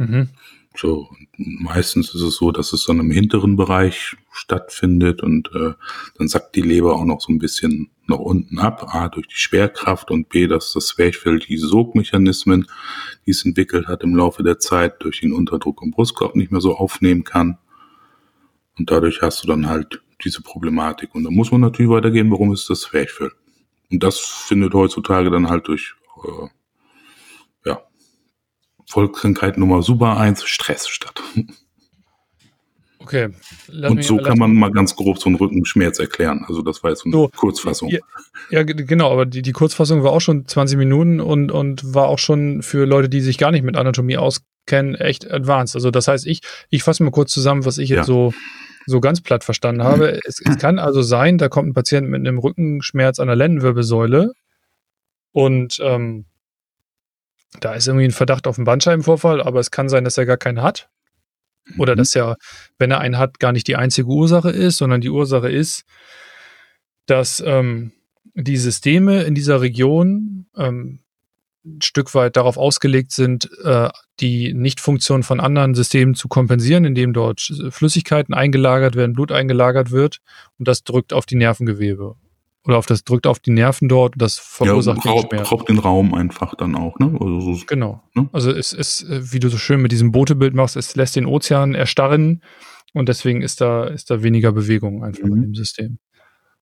[0.00, 0.30] Mhm.
[0.76, 5.74] So, meistens ist es so, dass es dann im hinteren Bereich stattfindet und äh,
[6.16, 8.94] dann sackt die Leber auch noch so ein bisschen nach unten ab.
[8.94, 12.66] A, durch die Schwerkraft und B, dass das Zwerchfell die Sogmechanismen,
[13.26, 16.62] die es entwickelt hat im Laufe der Zeit, durch den Unterdruck im Brustkorb nicht mehr
[16.62, 17.58] so aufnehmen kann.
[18.78, 21.14] Und dadurch hast du dann halt diese Problematik.
[21.14, 23.32] Und da muss man natürlich weitergehen, warum ist das Zwerchfell?
[23.90, 26.48] Und das findet heutzutage dann halt durch äh,
[28.90, 31.22] Volkskrankheit Nummer Super 1, Stress statt.
[32.98, 33.28] Okay.
[33.88, 36.44] und so kann man mal ganz grob so einen Rückenschmerz erklären.
[36.46, 37.88] Also das war jetzt eine so, Kurzfassung.
[37.88, 38.00] Ja,
[38.50, 42.18] ja, genau, aber die, die Kurzfassung war auch schon 20 Minuten und, und war auch
[42.18, 45.74] schon für Leute, die sich gar nicht mit Anatomie auskennen, echt advanced.
[45.74, 48.04] Also das heißt, ich, ich fasse mal kurz zusammen, was ich jetzt ja.
[48.04, 48.32] so
[48.86, 50.12] so ganz platt verstanden habe.
[50.12, 50.20] Mhm.
[50.24, 54.32] Es, es, kann also sein, da kommt ein Patient mit einem Rückenschmerz an der Lendenwirbelsäule
[55.32, 56.26] und ähm,
[57.58, 60.36] da ist irgendwie ein Verdacht auf einen Bandscheibenvorfall, aber es kann sein, dass er gar
[60.36, 60.88] keinen hat.
[61.78, 61.98] Oder mhm.
[61.98, 62.36] dass er,
[62.78, 65.84] wenn er einen hat, gar nicht die einzige Ursache ist, sondern die Ursache ist,
[67.06, 67.92] dass ähm,
[68.34, 71.00] die Systeme in dieser Region ähm,
[71.64, 77.12] ein Stück weit darauf ausgelegt sind, äh, die Nichtfunktion von anderen Systemen zu kompensieren, indem
[77.12, 80.20] dort Flüssigkeiten eingelagert werden, Blut eingelagert wird
[80.58, 82.16] und das drückt auf die Nervengewebe
[82.64, 85.78] oder auf das drückt auf die Nerven dort und das verursacht ja, raubt, raubt den
[85.78, 87.16] Raum einfach dann auch, ne?
[87.20, 88.02] Also so, genau.
[88.14, 88.28] Ne?
[88.32, 91.74] Also es ist, wie du so schön mit diesem Bootebild machst, es lässt den Ozean
[91.74, 92.42] erstarren
[92.92, 95.36] und deswegen ist da ist da weniger Bewegung einfach mhm.
[95.36, 95.98] in dem System.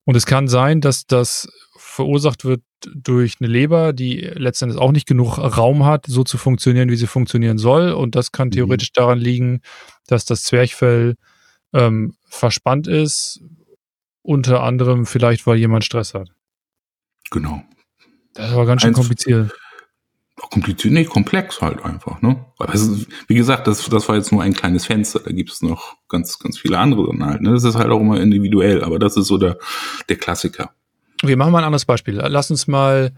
[0.05, 2.63] Und es kann sein, dass das verursacht wird
[2.95, 7.07] durch eine Leber, die letztendlich auch nicht genug Raum hat, so zu funktionieren, wie sie
[7.07, 7.93] funktionieren soll.
[7.93, 8.53] Und das kann mhm.
[8.53, 9.01] theoretisch mhm.
[9.01, 9.61] daran liegen,
[10.07, 11.17] dass das Zwerchfell
[11.75, 13.43] ähm, verspannt ist,
[14.29, 16.29] unter anderem vielleicht, weil jemand Stress hat.
[17.31, 17.63] Genau.
[18.35, 19.59] Das war ganz schön Eins, kompliziert.
[20.37, 22.45] Kompliziert, nicht komplex halt einfach, ne?
[22.59, 25.63] Aber ist, wie gesagt, das, das war jetzt nur ein kleines Fenster, da gibt es
[25.63, 27.41] noch ganz, ganz viele andere dann halt.
[27.41, 27.53] Ne?
[27.53, 29.57] Das ist halt auch immer individuell, aber das ist so der,
[30.11, 30.73] der Klassiker.
[31.23, 32.17] Wir machen mal ein anderes Beispiel.
[32.17, 33.13] Lass uns mal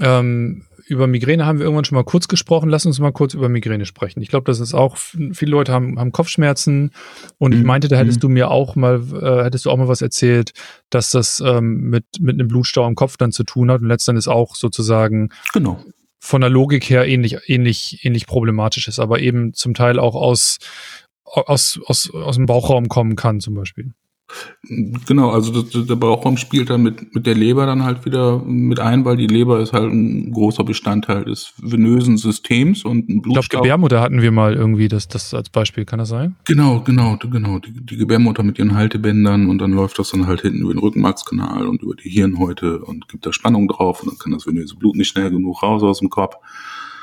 [0.00, 2.68] ähm, über Migräne haben wir irgendwann schon mal kurz gesprochen.
[2.68, 4.20] Lass uns mal kurz über Migräne sprechen.
[4.20, 6.90] Ich glaube, das ist auch, viele Leute haben, haben Kopfschmerzen
[7.38, 7.60] und mhm.
[7.60, 8.22] ich meinte, da hättest mhm.
[8.22, 10.52] du mir auch mal, äh, hättest du auch mal was erzählt,
[10.90, 14.28] dass das ähm, mit, mit einem Blutstau im Kopf dann zu tun hat und letztendlich
[14.28, 15.82] auch sozusagen genau.
[16.18, 20.58] von der Logik her ähnlich, ähnlich, ähnlich problematisch ist, aber eben zum Teil auch aus,
[21.24, 23.92] aus, aus, aus dem Bauchraum kommen kann, zum Beispiel.
[25.06, 28.80] Genau, also das, der Bauchraum spielt dann mit, mit der Leber dann halt wieder mit
[28.80, 33.40] ein, weil die Leber ist halt ein großer Bestandteil des venösen Systems und ein Blutstau.
[33.40, 36.36] Ich glaube, Gebärmutter hatten wir mal irgendwie das, das als Beispiel, kann das sein?
[36.46, 37.58] Genau, genau, genau.
[37.58, 40.80] Die, die Gebärmutter mit ihren Haltebändern und dann läuft das dann halt hinten über den
[40.80, 44.76] Rückenmarkskanal und über die Hirnhäute und gibt da Spannung drauf und dann kann das venöse
[44.76, 46.36] Blut nicht schnell genug raus aus dem Kopf.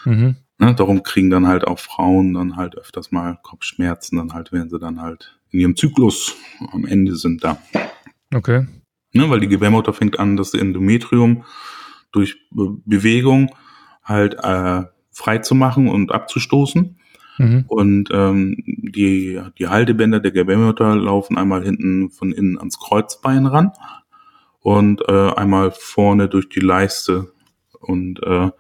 [0.06, 0.36] Mhm.
[0.62, 4.70] Ne, darum kriegen dann halt auch Frauen dann halt öfters mal Kopfschmerzen, dann halt, wenn
[4.70, 6.36] sie dann halt in ihrem Zyklus
[6.72, 7.58] am Ende sind da.
[8.32, 8.68] Okay.
[9.12, 11.46] Ne, weil die Gebärmutter fängt an, das Endometrium
[12.12, 13.50] durch Bewegung
[14.04, 17.00] halt äh, frei zu machen und abzustoßen.
[17.40, 17.66] Mhm.
[17.68, 23.72] Und ähm, die, die Haltebänder der Gebärmutter laufen einmal hinten von innen ans Kreuzbein ran
[24.60, 27.32] und äh, einmal vorne durch die Leiste.
[27.80, 28.52] Und äh,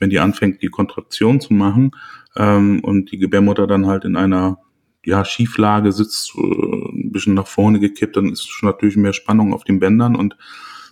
[0.00, 1.92] wenn die anfängt, die Kontraktion zu machen
[2.36, 4.58] ähm, und die Gebärmutter dann halt in einer
[5.04, 9.54] ja, Schieflage sitzt, äh, ein bisschen nach vorne gekippt, dann ist schon natürlich mehr Spannung
[9.54, 10.36] auf den Bändern und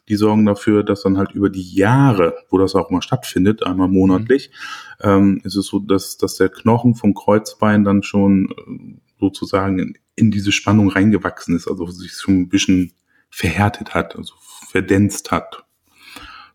[0.08, 3.88] die sorgen dafür, dass dann halt über die Jahre, wo das auch mal stattfindet, einmal
[3.88, 4.50] monatlich,
[5.02, 5.10] mhm.
[5.10, 9.98] ähm, ist es so, dass, dass der Knochen vom Kreuzbein dann schon äh, sozusagen in,
[10.16, 12.92] in diese Spannung reingewachsen ist, also sich so ein bisschen
[13.30, 14.34] verhärtet hat, also
[14.68, 15.63] verdenzt hat.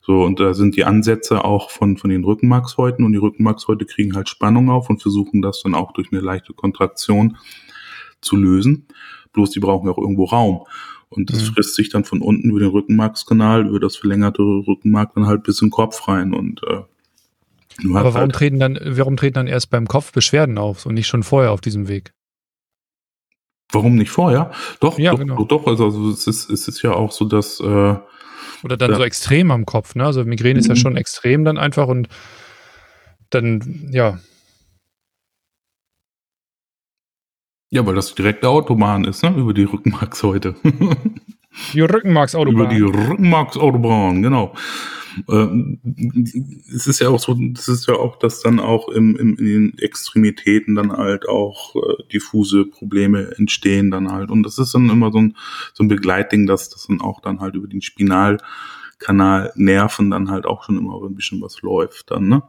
[0.09, 4.15] So, und da sind die Ansätze auch von, von den Rückenmarkshäuten und die Rückenmarkshäute kriegen
[4.15, 7.37] halt Spannung auf und versuchen das dann auch durch eine leichte Kontraktion
[8.19, 8.87] zu lösen.
[9.33, 10.65] Bloß die brauchen auch irgendwo Raum.
[11.09, 11.53] Und das mhm.
[11.53, 15.61] frisst sich dann von unten über den Rückenmarkskanal, über das verlängerte Rückenmark dann halt bis
[15.61, 16.81] in den Kopf rein und äh,
[17.85, 21.05] aber warum halt treten dann, warum treten dann erst beim Kopf Beschwerden auf und nicht
[21.05, 22.13] schon vorher auf diesem Weg?
[23.71, 24.51] Warum nicht vorher?
[24.79, 25.43] Doch, ja, doch, genau.
[25.43, 27.95] doch, also es ist, es ist ja auch so, dass äh,
[28.63, 28.97] oder dann ja.
[28.97, 30.05] so extrem am Kopf, ne?
[30.05, 30.79] Also Migräne ist ja mhm.
[30.79, 32.09] schon extrem dann einfach und
[33.29, 34.19] dann, ja.
[37.71, 39.29] Ja, weil das direkte Autobahn ist, ne?
[39.35, 40.55] Über die Rückenmarkshäute.
[41.73, 42.53] die Rückenmarksautobahn.
[42.55, 44.53] Über die Rückenmarksautobahn, genau.
[45.27, 45.79] Ähm,
[46.73, 49.45] es ist ja auch so, es ist ja auch, dass dann auch im, im, in
[49.45, 54.29] den Extremitäten dann halt auch äh, diffuse Probleme entstehen dann halt.
[54.29, 55.37] Und das ist dann immer so ein,
[55.73, 60.45] so ein Begleitding, dass das dann auch dann halt über den Spinalkanal Nerven dann halt
[60.45, 62.43] auch schon immer ein bisschen was läuft dann, ne?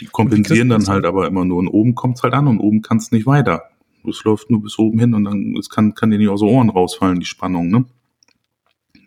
[0.00, 3.12] Die kompensieren dann halt aber immer nur und oben kommt's halt an und oben kann's
[3.12, 3.62] nicht weiter.
[4.06, 6.50] Es läuft nur bis oben hin und dann es kann, kann dir nicht aus den
[6.50, 7.86] Ohren rausfallen, die Spannung, ne?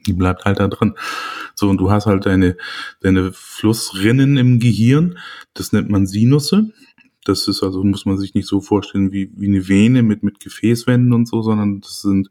[0.09, 0.95] Die bleibt halt da drin.
[1.53, 2.57] So, und du hast halt deine,
[3.01, 5.19] deine Flussrinnen im Gehirn.
[5.53, 6.71] Das nennt man Sinusse.
[7.25, 10.39] Das ist also, muss man sich nicht so vorstellen wie, wie eine Vene mit, mit
[10.39, 12.29] Gefäßwänden und so, sondern das sind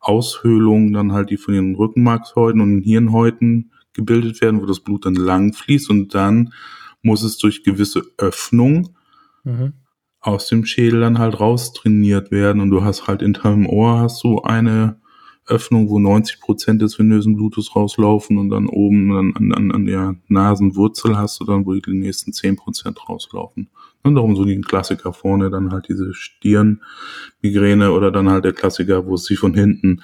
[0.00, 5.04] Aushöhlungen dann halt, die von den Rückenmarkshäuten und den Hirnhäuten gebildet werden, wo das Blut
[5.04, 6.54] dann lang fließt und dann
[7.02, 8.96] muss es durch gewisse Öffnungen
[9.44, 9.74] mhm.
[10.20, 14.24] aus dem Schädel dann halt raustrainiert werden und du hast halt in deinem Ohr hast
[14.24, 15.01] du eine
[15.46, 20.14] Öffnung, wo 90 Prozent des venösen Blutes rauslaufen und dann oben an, an, an der
[20.28, 23.68] Nasenwurzel hast du dann, wo die nächsten 10 Prozent rauslaufen.
[24.04, 29.06] Und darum so die Klassiker vorne, dann halt diese Stirnmigräne oder dann halt der Klassiker,
[29.06, 30.02] wo es sich von hinten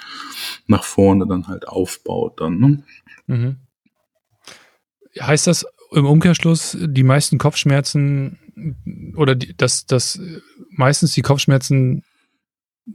[0.67, 2.59] nach vorne dann halt aufbaut dann.
[2.59, 2.85] Ne?
[3.27, 3.57] Mhm.
[5.21, 8.39] Heißt das im Umkehrschluss, die meisten Kopfschmerzen
[9.17, 10.21] oder die, dass, dass
[10.71, 12.05] meistens die Kopfschmerzen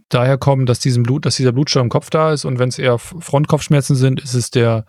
[0.09, 2.79] daher kommen, dass diesem Blut, dass dieser Blutstau im Kopf da ist und wenn es
[2.79, 4.85] eher Frontkopfschmerzen sind, ist es der,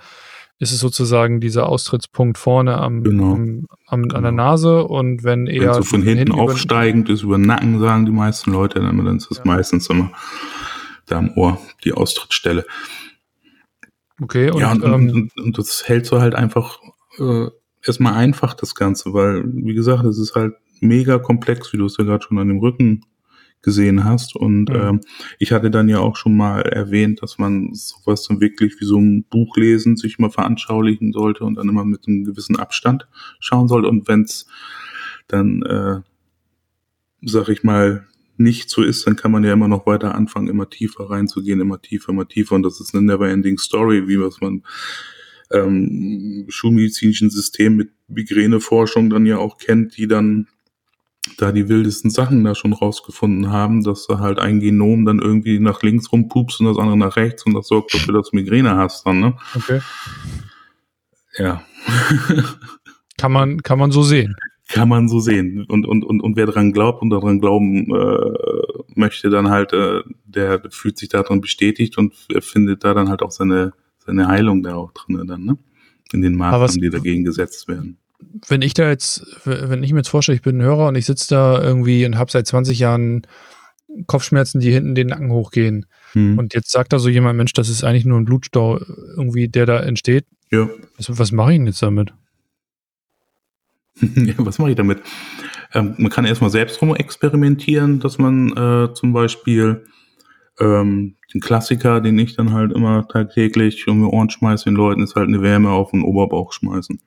[0.59, 3.33] ist es sozusagen dieser Austrittspunkt vorne am, genau.
[3.33, 4.17] am, am genau.
[4.17, 4.43] an der genau.
[4.45, 8.07] Nase und wenn eher wenn so von hinten, hinten aufsteigend ist über den Nacken, sagen
[8.07, 9.45] die meisten Leute, dann ist es ja.
[9.45, 10.13] meistens immer
[11.07, 12.65] da am Ohr die Austrittsstelle.
[14.23, 16.79] Okay, und, ja, und, ähm, und, und das hält so halt einfach
[17.19, 17.49] äh,
[17.85, 21.97] erstmal einfach das Ganze, weil, wie gesagt, es ist halt mega komplex, wie du es
[21.99, 23.05] ja gerade schon an dem Rücken
[23.65, 24.37] gesehen hast.
[24.37, 24.77] Und mhm.
[24.77, 25.01] ähm,
[25.39, 29.01] ich hatte dann ja auch schon mal erwähnt, dass man sowas dann wirklich wie so
[29.01, 33.09] ein Buch lesen sich mal veranschaulichen sollte und dann immer mit einem gewissen Abstand
[33.41, 33.89] schauen sollte.
[33.89, 34.47] Und wenn es
[35.27, 36.01] dann, äh,
[37.23, 40.69] sag ich mal, nicht so ist, dann kann man ja immer noch weiter anfangen, immer
[40.69, 42.57] tiefer reinzugehen, immer tiefer, immer tiefer.
[42.57, 44.63] Und das ist eine never-ending Story, wie was man
[45.53, 50.49] ähm, schulmedizinischen System mit Migräneforschung dann ja auch kennt, die dann
[51.39, 55.59] da die wildesten Sachen da schon rausgefunden haben, dass du halt ein Genom dann irgendwie
[55.59, 58.77] nach links rumpupst und das andere nach rechts und das sorgt dafür, dass du Migräne
[58.77, 59.37] hast dann, ne?
[59.55, 59.81] Okay.
[61.37, 61.65] Ja.
[63.19, 64.37] kann man, kann man so sehen.
[64.69, 65.67] Kann man so sehen.
[65.69, 70.03] Und, und, und, und wer dran glaubt und daran glauben äh, möchte, dann halt, äh,
[70.25, 74.63] der fühlt sich daran bestätigt und er findet da dann halt auch seine, seine Heilung
[74.63, 75.59] da auch drin dann, ne?
[76.13, 77.99] In den Maßnahmen, die dagegen gesetzt werden
[78.49, 81.07] wenn ich da jetzt, wenn ich mir jetzt vorstelle, ich bin ein Hörer und ich
[81.07, 83.27] sitze da irgendwie und habe seit 20 Jahren
[84.07, 85.87] Kopfschmerzen, die hinten den Nacken hochgehen.
[86.13, 86.39] Hm.
[86.39, 88.79] Und jetzt sagt da so jemand, Mensch, das ist eigentlich nur ein Blutstau
[89.17, 90.27] irgendwie, der da entsteht.
[90.51, 90.69] ja.
[90.97, 92.13] Was, was mache ich denn jetzt damit?
[94.01, 95.01] ja, was mache ich damit?
[95.73, 99.85] Ähm, man kann erstmal selbst rum experimentieren, dass man äh, zum Beispiel
[100.61, 105.03] ähm, den Klassiker, den ich dann halt immer tagtäglich um die Ohren schmeiße den Leuten,
[105.03, 107.01] ist halt eine Wärme auf den Oberbauch schmeißen.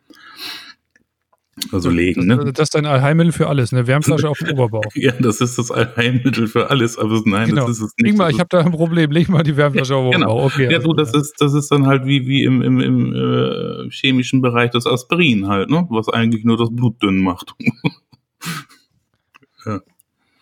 [1.71, 2.53] Also legen, Das, ne?
[2.53, 4.83] das ist dein Allheilmittel für alles, eine Wärmflasche auf den Oberbauch.
[4.95, 7.67] Ja, das ist das Allheilmittel für alles, aber nein, Genau.
[7.67, 8.11] das ist es nicht.
[8.11, 10.33] Leg mal, ich habe da ein Problem, leg mal die Wärmflasche auf den Genau.
[10.33, 10.53] Oberbauch.
[10.53, 11.21] Okay, ja, du, das klar.
[11.23, 15.47] ist, das ist dann halt wie, wie im, im, im äh, chemischen Bereich das Aspirin
[15.47, 15.85] halt, ne?
[15.89, 17.53] Was eigentlich nur das Blut dünn macht.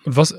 [0.06, 0.36] Und was,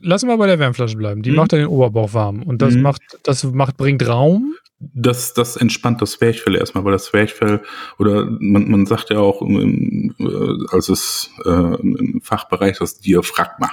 [0.00, 1.22] lassen wir bei der Wärmflasche bleiben.
[1.22, 1.36] Die Mhm.
[1.36, 2.42] macht ja den Oberbauch warm.
[2.42, 2.82] Und das Mhm.
[2.82, 4.54] macht, das macht, bringt Raum.
[4.78, 7.60] Das, das entspannt das Zwerchfell erstmal, weil das Zwerchfell,
[7.98, 12.98] oder man, man sagt ja auch im, im, äh, als es äh, im Fachbereich das
[12.98, 13.68] Diaphragma.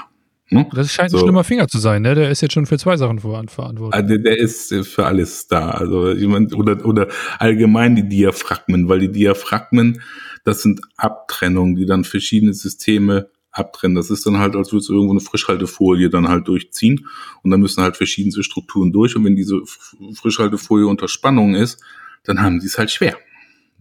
[0.49, 0.65] Ne?
[0.73, 1.17] Das scheint So.
[1.17, 2.15] ein schlimmer Finger zu sein, ne?
[2.15, 4.01] Der ist jetzt schon für zwei Sachen ver- verantwortlich.
[4.01, 5.71] Ah, Der, der ist äh, für alles da.
[5.71, 7.07] Also jemand oder oder
[7.39, 10.01] allgemein die Diaphragmen, weil die Diaphragmen,
[10.45, 13.95] das sind Abtrennungen, die dann verschiedene Systeme abtrennen.
[13.95, 17.07] Das ist dann halt, als würdest du irgendwo eine Frischhaltefolie dann halt durchziehen
[17.43, 19.61] und dann müssen halt verschiedenste Strukturen durch und wenn diese
[20.15, 21.81] Frischhaltefolie unter Spannung ist,
[22.23, 23.17] dann haben die es halt schwer.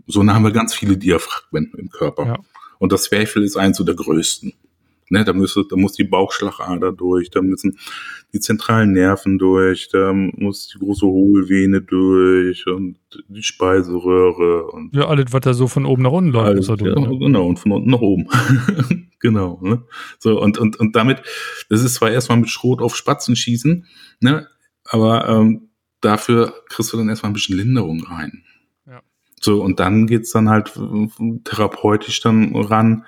[0.06, 2.26] So dann haben wir ganz viele Diaphragmen im Körper.
[2.26, 2.38] Ja.
[2.78, 4.52] Und das Zwerchfell ist eins so der größten.
[5.08, 7.78] Ne, da, müsste, da muss die Bauchschlagader durch, da müssen
[8.32, 15.06] die zentralen Nerven durch, da muss die große Hohlvene durch und die Speiseröhre und Ja,
[15.06, 17.18] alles, was da so von oben nach unten läuft, alles, er ja, ne?
[17.18, 18.26] genau, und von unten nach oben.
[19.20, 19.60] genau.
[19.62, 19.84] Ne?
[20.18, 21.22] So, und, und, und damit,
[21.68, 23.86] das ist zwar erstmal mit Schrot auf Spatzen schießen,
[24.20, 24.48] ne,
[24.84, 25.68] aber ähm,
[26.00, 28.42] dafür kriegst du dann erstmal ein bisschen Linderung rein.
[28.86, 29.02] Ja.
[29.40, 33.04] So, und dann geht's dann halt äh, therapeutisch dann ran,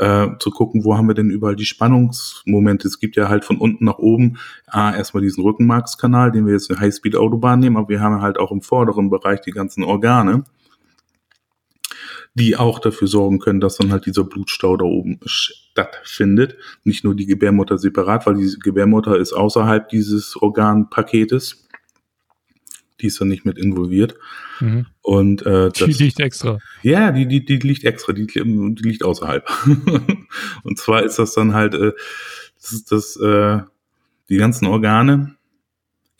[0.00, 2.88] äh, zu gucken, wo haben wir denn überall die Spannungsmomente.
[2.88, 6.70] Es gibt ja halt von unten nach oben ah, erstmal diesen Rückenmarkskanal, den wir jetzt
[6.70, 10.44] eine Highspeed-Autobahn nehmen, aber wir haben halt auch im vorderen Bereich die ganzen Organe,
[12.34, 16.56] die auch dafür sorgen können, dass dann halt dieser Blutstau da oben stattfindet.
[16.84, 21.68] Nicht nur die Gebärmutter separat, weil die Gebärmutter ist außerhalb dieses Organpaketes.
[23.00, 24.14] Die ist dann nicht mit involviert.
[24.60, 24.86] Mhm.
[25.02, 26.58] Und äh, Die das, liegt extra.
[26.82, 29.48] ja, die, die, die liegt extra, die, die liegt außerhalb.
[30.62, 31.92] und zwar ist das dann halt, äh,
[32.60, 33.60] das ist das, äh,
[34.28, 35.34] die ganzen Organe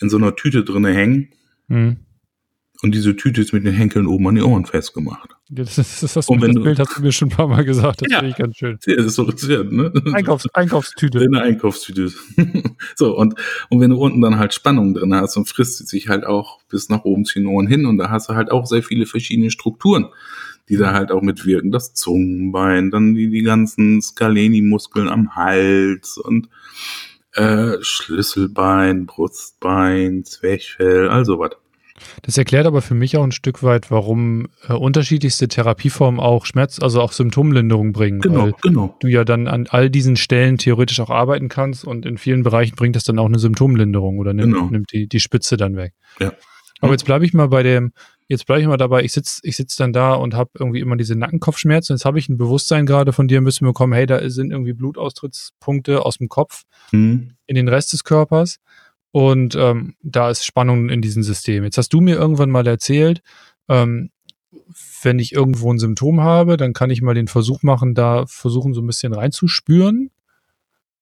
[0.01, 1.29] in so einer Tüte drinne hängen
[1.69, 1.99] Mhm.
[2.83, 5.37] und diese Tüte ist mit den Henkeln oben an die Ohren festgemacht.
[5.53, 7.49] Das, ist, das, das, Und wenn das du- Bild hast du mir schon ein paar
[7.49, 8.03] Mal gesagt.
[8.03, 8.19] Das Ja.
[8.21, 8.79] finde ich ganz schön.
[8.87, 9.93] Ja, das ist so, ja, ne?
[10.13, 11.19] Einkaufs, Einkaufstüte.
[11.25, 12.13] in der Einkaufstüte.
[12.97, 13.35] so, und,
[13.69, 16.61] und wenn du unten dann halt Spannung drin hast, dann frisst sie sich halt auch
[16.69, 19.07] bis nach oben zu den Ohren hin und da hast du halt auch sehr viele
[19.07, 20.07] verschiedene Strukturen,
[20.69, 21.73] die da halt auch mitwirken.
[21.73, 26.49] Das Zungenbein, dann die, die ganzen Scaleni-Muskeln am Hals und
[27.33, 31.51] äh, Schlüsselbein, Brustbein, Zwerchfell, also was.
[32.23, 36.79] Das erklärt aber für mich auch ein Stück weit, warum äh, unterschiedlichste Therapieformen auch Schmerz,
[36.81, 38.21] also auch Symptomlinderung bringen.
[38.21, 38.97] Genau, Weil genau.
[39.01, 42.77] du ja dann an all diesen Stellen theoretisch auch arbeiten kannst und in vielen Bereichen
[42.77, 44.67] bringt das dann auch eine Symptomlinderung oder nimmt, Genau.
[44.71, 45.93] nimmt die, die Spitze dann weg.
[46.19, 46.33] Ja.
[46.83, 47.93] Aber jetzt bleibe ich mal bei dem,
[48.27, 50.97] jetzt bleibe ich mal dabei, ich sitz ich sitz dann da und habe irgendwie immer
[50.97, 51.95] diese Nackenkopfschmerzen.
[51.95, 54.73] Jetzt habe ich ein Bewusstsein gerade von dir ein bisschen bekommen, hey, da sind irgendwie
[54.73, 57.33] Blutaustrittspunkte aus dem Kopf Hm.
[57.47, 58.57] in den Rest des Körpers
[59.13, 61.65] und ähm, da ist Spannung in diesem System.
[61.65, 63.23] Jetzt hast du mir irgendwann mal erzählt,
[63.69, 64.11] ähm,
[65.03, 68.75] wenn ich irgendwo ein Symptom habe, dann kann ich mal den Versuch machen, da versuchen
[68.75, 70.11] so ein bisschen reinzuspüren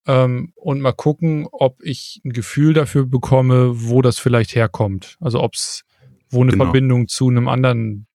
[0.06, 5.16] ähm, und mal gucken, ob ich ein Gefühl dafür bekomme, wo das vielleicht herkommt.
[5.20, 5.84] Also ob es,
[6.30, 6.64] wo eine Genau.
[6.64, 8.06] Verbindung zu einem anderen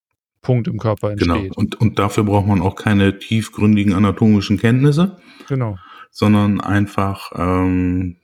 [0.42, 1.36] Punkt im Körper Genau.
[1.36, 1.58] entsteht.
[1.58, 5.18] Und, und dafür braucht man auch keine tiefgründigen anatomischen Kenntnisse.
[5.48, 5.78] Genau.
[6.10, 8.18] sondern einfach ähm,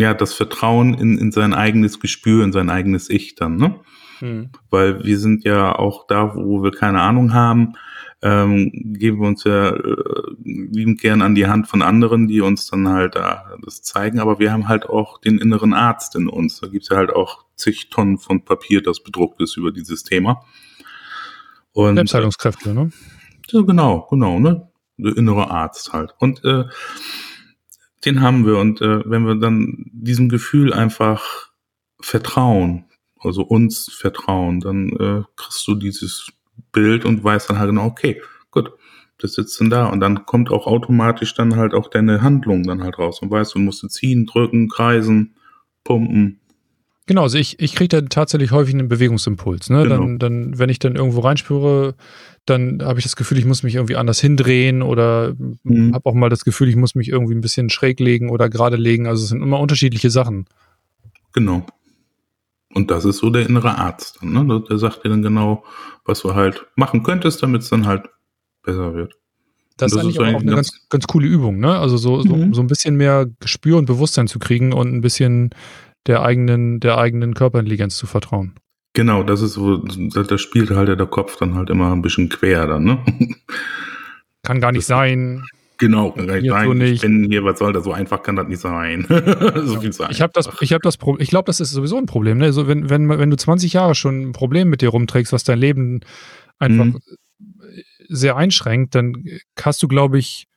[0.00, 3.80] ja das Vertrauen in, in sein eigenes Gespür, in sein eigenes Ich dann, ne?
[4.20, 4.50] Hm.
[4.70, 7.74] Weil wir sind ja auch da, wo wir keine Ahnung haben,
[8.20, 9.96] ähm, geben wir uns ja äh,
[10.42, 14.40] liebend gern an die Hand von anderen, die uns dann halt da das zeigen, aber
[14.40, 16.60] wir haben halt auch den inneren Arzt in uns.
[16.60, 20.44] Da gibt's ja halt auch zig Tonnen von Papier, das bedruckt ist über dieses Thema.
[21.72, 22.90] Und Selbstheilungskräfte, ne?
[23.50, 24.68] ja, genau, genau, ne?
[24.96, 26.12] Der innere Arzt halt.
[26.18, 26.64] Und äh,
[28.04, 28.58] den haben wir.
[28.58, 31.50] Und äh, wenn wir dann diesem Gefühl einfach
[32.00, 32.84] vertrauen,
[33.20, 36.30] also uns vertrauen, dann äh, kriegst du dieses
[36.72, 38.70] Bild und weißt dann halt genau, okay, gut,
[39.18, 39.86] das sitzt dann da.
[39.86, 43.20] Und dann kommt auch automatisch dann halt auch deine Handlung dann halt raus.
[43.20, 45.34] Und weißt, du musst ziehen, drücken, kreisen,
[45.84, 46.40] pumpen.
[47.08, 49.70] Genau, also ich, ich kriege dann tatsächlich häufig einen Bewegungsimpuls.
[49.70, 49.84] Ne?
[49.84, 49.96] Genau.
[49.96, 51.94] Dann, dann, wenn ich dann irgendwo reinspüre,
[52.44, 55.34] dann habe ich das Gefühl, ich muss mich irgendwie anders hindrehen oder
[55.64, 55.94] Mhm.
[55.94, 58.76] habe auch mal das Gefühl, ich muss mich irgendwie ein bisschen schräg legen oder gerade
[58.76, 59.06] legen.
[59.06, 60.44] Also es sind immer unterschiedliche Sachen.
[61.32, 61.64] Genau.
[62.74, 64.22] Und das ist so der innere Arzt.
[64.22, 64.62] Ne?
[64.68, 65.64] Der- sagt dir dann genau,
[66.04, 68.02] was du halt machen könntest, damit es dann halt
[68.62, 69.14] besser wird.
[69.78, 71.78] Das, Und ist eigentlich aber auch eine ganz, ganz coole Übung, ne?
[71.78, 72.52] Also so, so, Mhm.
[72.52, 75.50] so ein bisschen mehr Gespür und Bewusstsein zu kriegen und ein bisschen
[76.08, 78.54] der eigenen, der eigenen Körperintelligenz zu vertrauen.
[78.94, 82.28] Genau, das ist so, da da spielt halt der Kopf dann halt immer ein bisschen
[82.28, 82.98] quer dann, ne?
[84.42, 85.44] Kann gar nicht sein.
[85.80, 86.66] Genau, kann gar nicht sein.
[86.66, 86.92] so nicht.
[86.94, 87.84] Ich bin hier, was soll das?
[87.84, 89.06] So einfach kann das nicht sein.
[89.64, 90.08] so viel sein.
[90.10, 92.38] Ich habe das, ich habe das, Pro- ich glaube, das ist sowieso ein Problem.
[92.38, 92.52] Ne?
[92.52, 95.58] So, wenn, wenn, wenn du 20 Jahre schon ein Problem mit dir rumträgst, was dein
[95.60, 96.00] Leben
[96.58, 96.98] einfach Mhm.
[98.08, 99.22] sehr einschränkt, dann
[99.62, 100.47] hast du, glaube ich,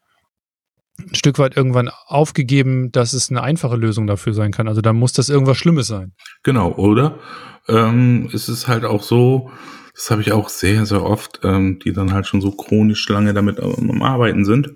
[1.10, 4.68] ein Stück weit irgendwann aufgegeben, dass es eine einfache Lösung dafür sein kann.
[4.68, 6.14] Also da muss das irgendwas Schlimmes sein.
[6.44, 7.20] Genau, oder?
[7.68, 9.52] Ähm, es ist halt auch so,
[9.94, 13.34] das habe ich auch sehr, sehr oft, ähm, die dann halt schon so chronisch lange
[13.34, 14.72] damit am Arbeiten sind.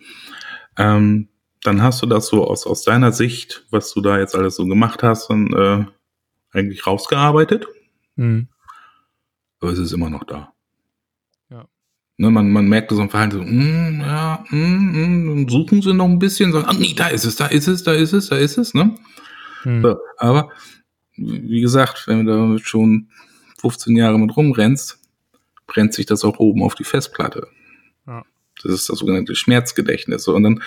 [0.77, 1.29] Ähm,
[1.63, 4.65] dann hast du das so aus, aus deiner Sicht, was du da jetzt alles so
[4.65, 5.85] gemacht hast, dann äh,
[6.51, 7.65] eigentlich rausgearbeitet,
[8.17, 8.47] Hm.
[9.59, 10.53] aber es ist immer noch da.
[12.17, 15.93] Ne, man, man merkt so ein Verhalten so, mm, ja, mm, mm, dann suchen sie
[15.93, 18.29] noch ein bisschen, sagen, ah nee, da ist es, da ist es, da ist es,
[18.29, 18.95] da ist es, ne?
[19.63, 19.81] Hm.
[19.81, 20.49] So, aber
[21.17, 23.09] wie gesagt, wenn du da schon
[23.59, 24.99] 15 Jahre mit rumrennst,
[25.67, 27.47] brennt sich das auch oben auf die Festplatte.
[28.07, 28.23] Ja.
[28.61, 30.23] Das ist das sogenannte Schmerzgedächtnis.
[30.23, 30.63] So, und dann,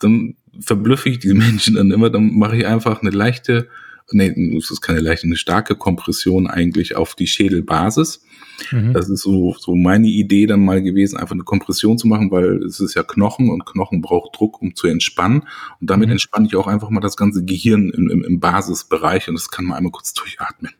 [0.00, 3.68] dann verblüffe ich die Menschen dann immer, dann mache ich einfach eine leichte,
[4.10, 8.24] nee, es ist keine leichte, eine starke Kompression eigentlich auf die Schädelbasis.
[8.72, 8.92] Mhm.
[8.92, 12.62] Das ist so, so meine Idee dann mal gewesen, einfach eine Kompression zu machen, weil
[12.64, 15.42] es ist ja Knochen und Knochen braucht Druck, um zu entspannen.
[15.80, 16.12] Und damit Mhm.
[16.12, 19.64] entspanne ich auch einfach mal das ganze Gehirn im, im, im Basisbereich und das kann
[19.64, 20.72] man einmal kurz durchatmen.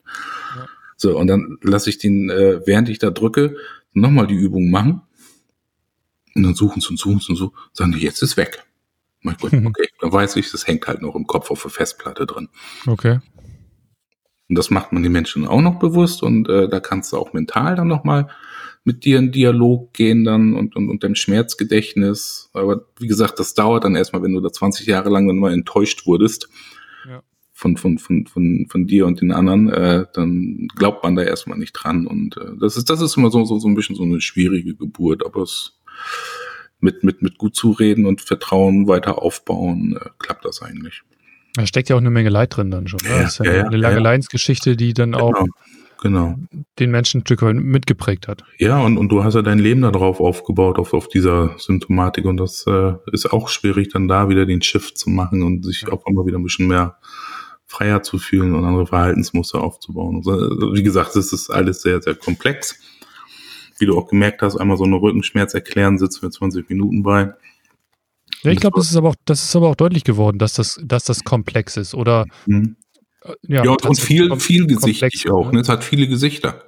[0.57, 0.67] Ja.
[0.97, 3.57] So, und dann lasse ich den, äh, während ich da drücke,
[3.93, 5.03] nochmal die Übung machen.
[6.35, 8.65] Und dann suchen sie und suchen sie und so, sagen die, jetzt ist weg.
[9.23, 12.27] Mein Gott, okay, dann weiß ich, das hängt halt noch im Kopf auf der Festplatte
[12.27, 12.49] drin.
[12.87, 13.19] Okay.
[14.49, 17.33] Und das macht man den Menschen auch noch bewusst und äh, da kannst du auch
[17.33, 18.29] mental dann nochmal
[18.85, 22.49] mit dir in Dialog gehen dann und, und, und deinem Schmerzgedächtnis.
[22.55, 25.53] Aber wie gesagt, das dauert dann erstmal, wenn du da 20 Jahre lang dann mal
[25.53, 26.49] enttäuscht wurdest
[27.07, 27.23] Ja.
[27.53, 31.59] von, von, von, von, von dir und den anderen, äh, dann glaubt man da erstmal
[31.59, 32.07] nicht dran.
[32.07, 34.75] Und äh, das ist, das ist immer so, so, so ein bisschen so eine schwierige
[34.75, 35.79] Geburt, aber es
[36.81, 41.03] mit, mit, mit gut zureden und Vertrauen weiter aufbauen, äh, klappt das eigentlich.
[41.59, 43.01] Da steckt ja auch eine Menge Leid drin dann schon.
[43.05, 43.11] Ne?
[43.11, 44.03] Ja, das ist ja, ja, eine lange ja.
[44.03, 45.47] Leidensgeschichte, die dann auch Genau.
[46.01, 46.37] Genau.
[46.79, 48.45] den Menschen ein Stück weit mitgeprägt hat.
[48.59, 52.25] Ja, und, und du hast ja dein Leben darauf aufgebaut, auf, auf dieser Symptomatik.
[52.25, 55.91] Und das äh, ist auch schwierig, dann da wieder den Shift zu machen und sich
[55.91, 56.99] auch immer wieder ein bisschen mehr
[57.67, 60.19] freier zu fühlen und andere Verhaltensmuster aufzubauen.
[60.19, 60.33] Also,
[60.73, 62.81] wie gesagt, das ist alles sehr, sehr komplex.
[63.79, 67.35] Wie du auch gemerkt hast, einmal so eine Rückenschmerz erklären, sitzen wir 20 Minuten bei.
[68.43, 70.81] Ja, ich glaube, das ist aber auch, das ist aber auch deutlich geworden, dass das,
[70.85, 71.95] dass das komplex ist.
[71.95, 72.77] Oder Mhm.
[73.25, 75.47] äh, Ja, und, und viel, viel gesichtig auch.
[75.47, 75.55] ne?
[75.55, 75.61] Ne?
[75.61, 76.63] Es hat viele Gesichter.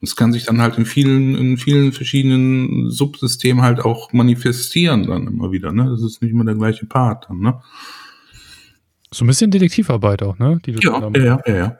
[0.00, 5.04] Und es kann sich dann halt in vielen, in vielen verschiedenen Subsystemen halt auch manifestieren
[5.06, 5.72] dann immer wieder.
[5.72, 5.88] Ne?
[5.90, 7.38] Das ist nicht immer der gleiche Part dann.
[7.40, 7.60] Ne?
[9.12, 10.60] So ein bisschen Detektivarbeit auch, ne?
[10.66, 11.78] Ja, ja, ja, ja, ja.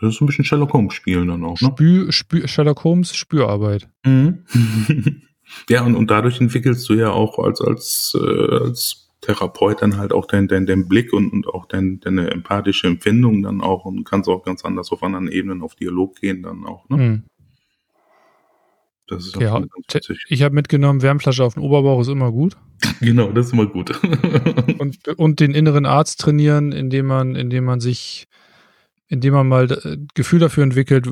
[0.00, 1.58] Das ist ein bisschen Sherlock Holmes spielen dann auch.
[1.60, 1.68] Ne?
[1.68, 3.88] Spür, Spür, Sherlock Holmes Spürarbeit.
[4.04, 4.44] Mhm.
[5.68, 10.12] ja, und, und dadurch entwickelst du ja auch als, als, äh, als Therapeut dann halt
[10.12, 14.04] auch deinen dein, dein Blick und, und auch dein, deine empathische Empfindung dann auch und
[14.04, 16.88] kannst auch ganz anders auf anderen Ebenen auf Dialog gehen dann auch.
[16.88, 16.96] Ne?
[16.96, 17.22] Hm.
[19.06, 20.24] Das ist witzig.
[20.28, 22.56] Ich habe mitgenommen, Wärmflasche auf den Oberbauch ist immer gut.
[23.00, 23.92] Genau, das ist immer gut.
[24.78, 28.26] Und, und den inneren Arzt trainieren, indem man, indem man sich,
[29.08, 31.08] indem man mal äh, Gefühl dafür entwickelt,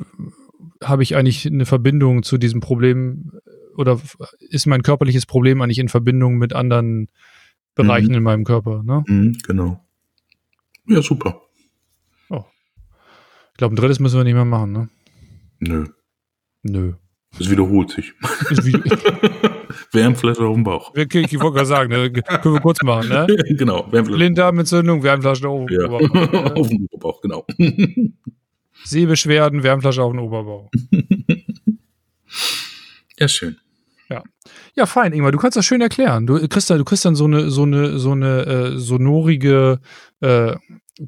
[0.82, 3.32] habe ich eigentlich eine Verbindung zu diesem Problem
[3.76, 4.00] oder
[4.40, 7.08] ist mein körperliches Problem eigentlich in Verbindung mit anderen
[7.74, 8.14] Bereichen Mhm.
[8.16, 8.82] in meinem Körper?
[8.82, 9.04] Ne?
[9.06, 9.84] Mhm, genau.
[10.88, 11.40] Ja, super.
[13.54, 14.72] Ich glaube, ein drittes müssen wir nicht mehr machen.
[14.72, 14.88] Ne?
[15.60, 15.84] Nö.
[16.62, 16.94] Nö.
[17.38, 18.12] Es wiederholt sich.
[19.92, 20.90] Wärmflasche auf dem Bauch.
[20.96, 22.10] Okay, ich wollte gerade sagen, ne?
[22.12, 23.26] können wir kurz machen, ne?
[23.58, 24.16] genau, Wärmflasche.
[24.16, 25.86] Blinddarmentzündung, Wärmflasche auf den Ja.
[25.88, 26.32] Oberbauch.
[26.32, 26.56] Ne?
[26.56, 27.46] auf dem Bauch, genau.
[28.84, 30.70] Sehbeschwerden, Wärmflasche auf den Oberbauch.
[33.18, 33.56] Ja, schön.
[34.74, 36.26] Ja, fein, Ingmar, du kannst das schön erklären.
[36.26, 39.80] Du kriegst dann, du kriegst dann so eine, so eine, so eine äh, sonorige,
[40.20, 40.56] äh,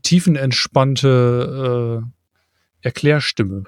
[0.02, 2.06] tiefenentspannte äh,
[2.84, 3.64] Erklärstimme.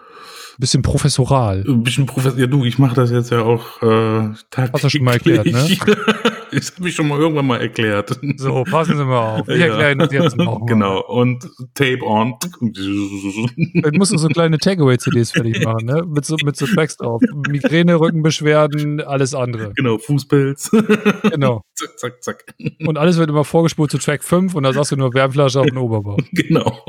[0.59, 1.64] Bisschen professoral.
[1.69, 2.39] Ein bisschen Professor.
[2.39, 4.73] Ja, du, ich mache das jetzt ja auch äh, tagtäglich.
[4.73, 5.53] Hast du schon mal erklärt, ne?
[6.53, 8.19] das habe ich schon mal irgendwann mal erklärt.
[8.39, 9.49] So, passen Sie mal auf.
[9.49, 9.67] Ich Ja.
[9.67, 10.61] erkläre Ihnen das jetzt noch.
[10.61, 10.67] mal.
[10.67, 11.03] Genau.
[11.03, 12.35] Und Tape on.
[12.62, 16.03] Dann musst du so kleine Takeaway-CDs fertig machen, ne?
[16.07, 17.21] Mit so, mit so Tracks drauf.
[17.49, 19.73] Migräne, Rückenbeschwerden, alles andere.
[19.75, 20.71] genau, Fußpilz.
[21.31, 21.62] Genau.
[21.75, 22.45] zack, zack, zack.
[22.87, 25.67] Und alles wird immer vorgespult zu Track 5 und da sagst du nur Wärmflasche auf
[25.67, 26.17] den Oberbau.
[26.33, 26.83] Genau.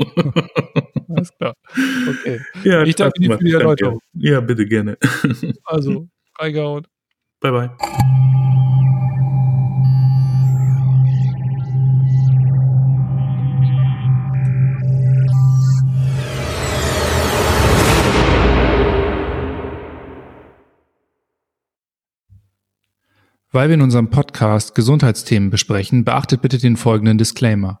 [1.16, 1.54] Alles klar.
[2.08, 2.40] Okay.
[2.64, 3.64] Ja, Ich danke dir für die Danke.
[3.64, 4.00] Erläuterung.
[4.12, 4.98] Ja, bitte gerne.
[5.64, 6.86] Also, reingehauen.
[7.40, 7.70] Bye, bye.
[23.50, 27.80] Weil wir in unserem Podcast Gesundheitsthemen besprechen, beachtet bitte den folgenden Disclaimer.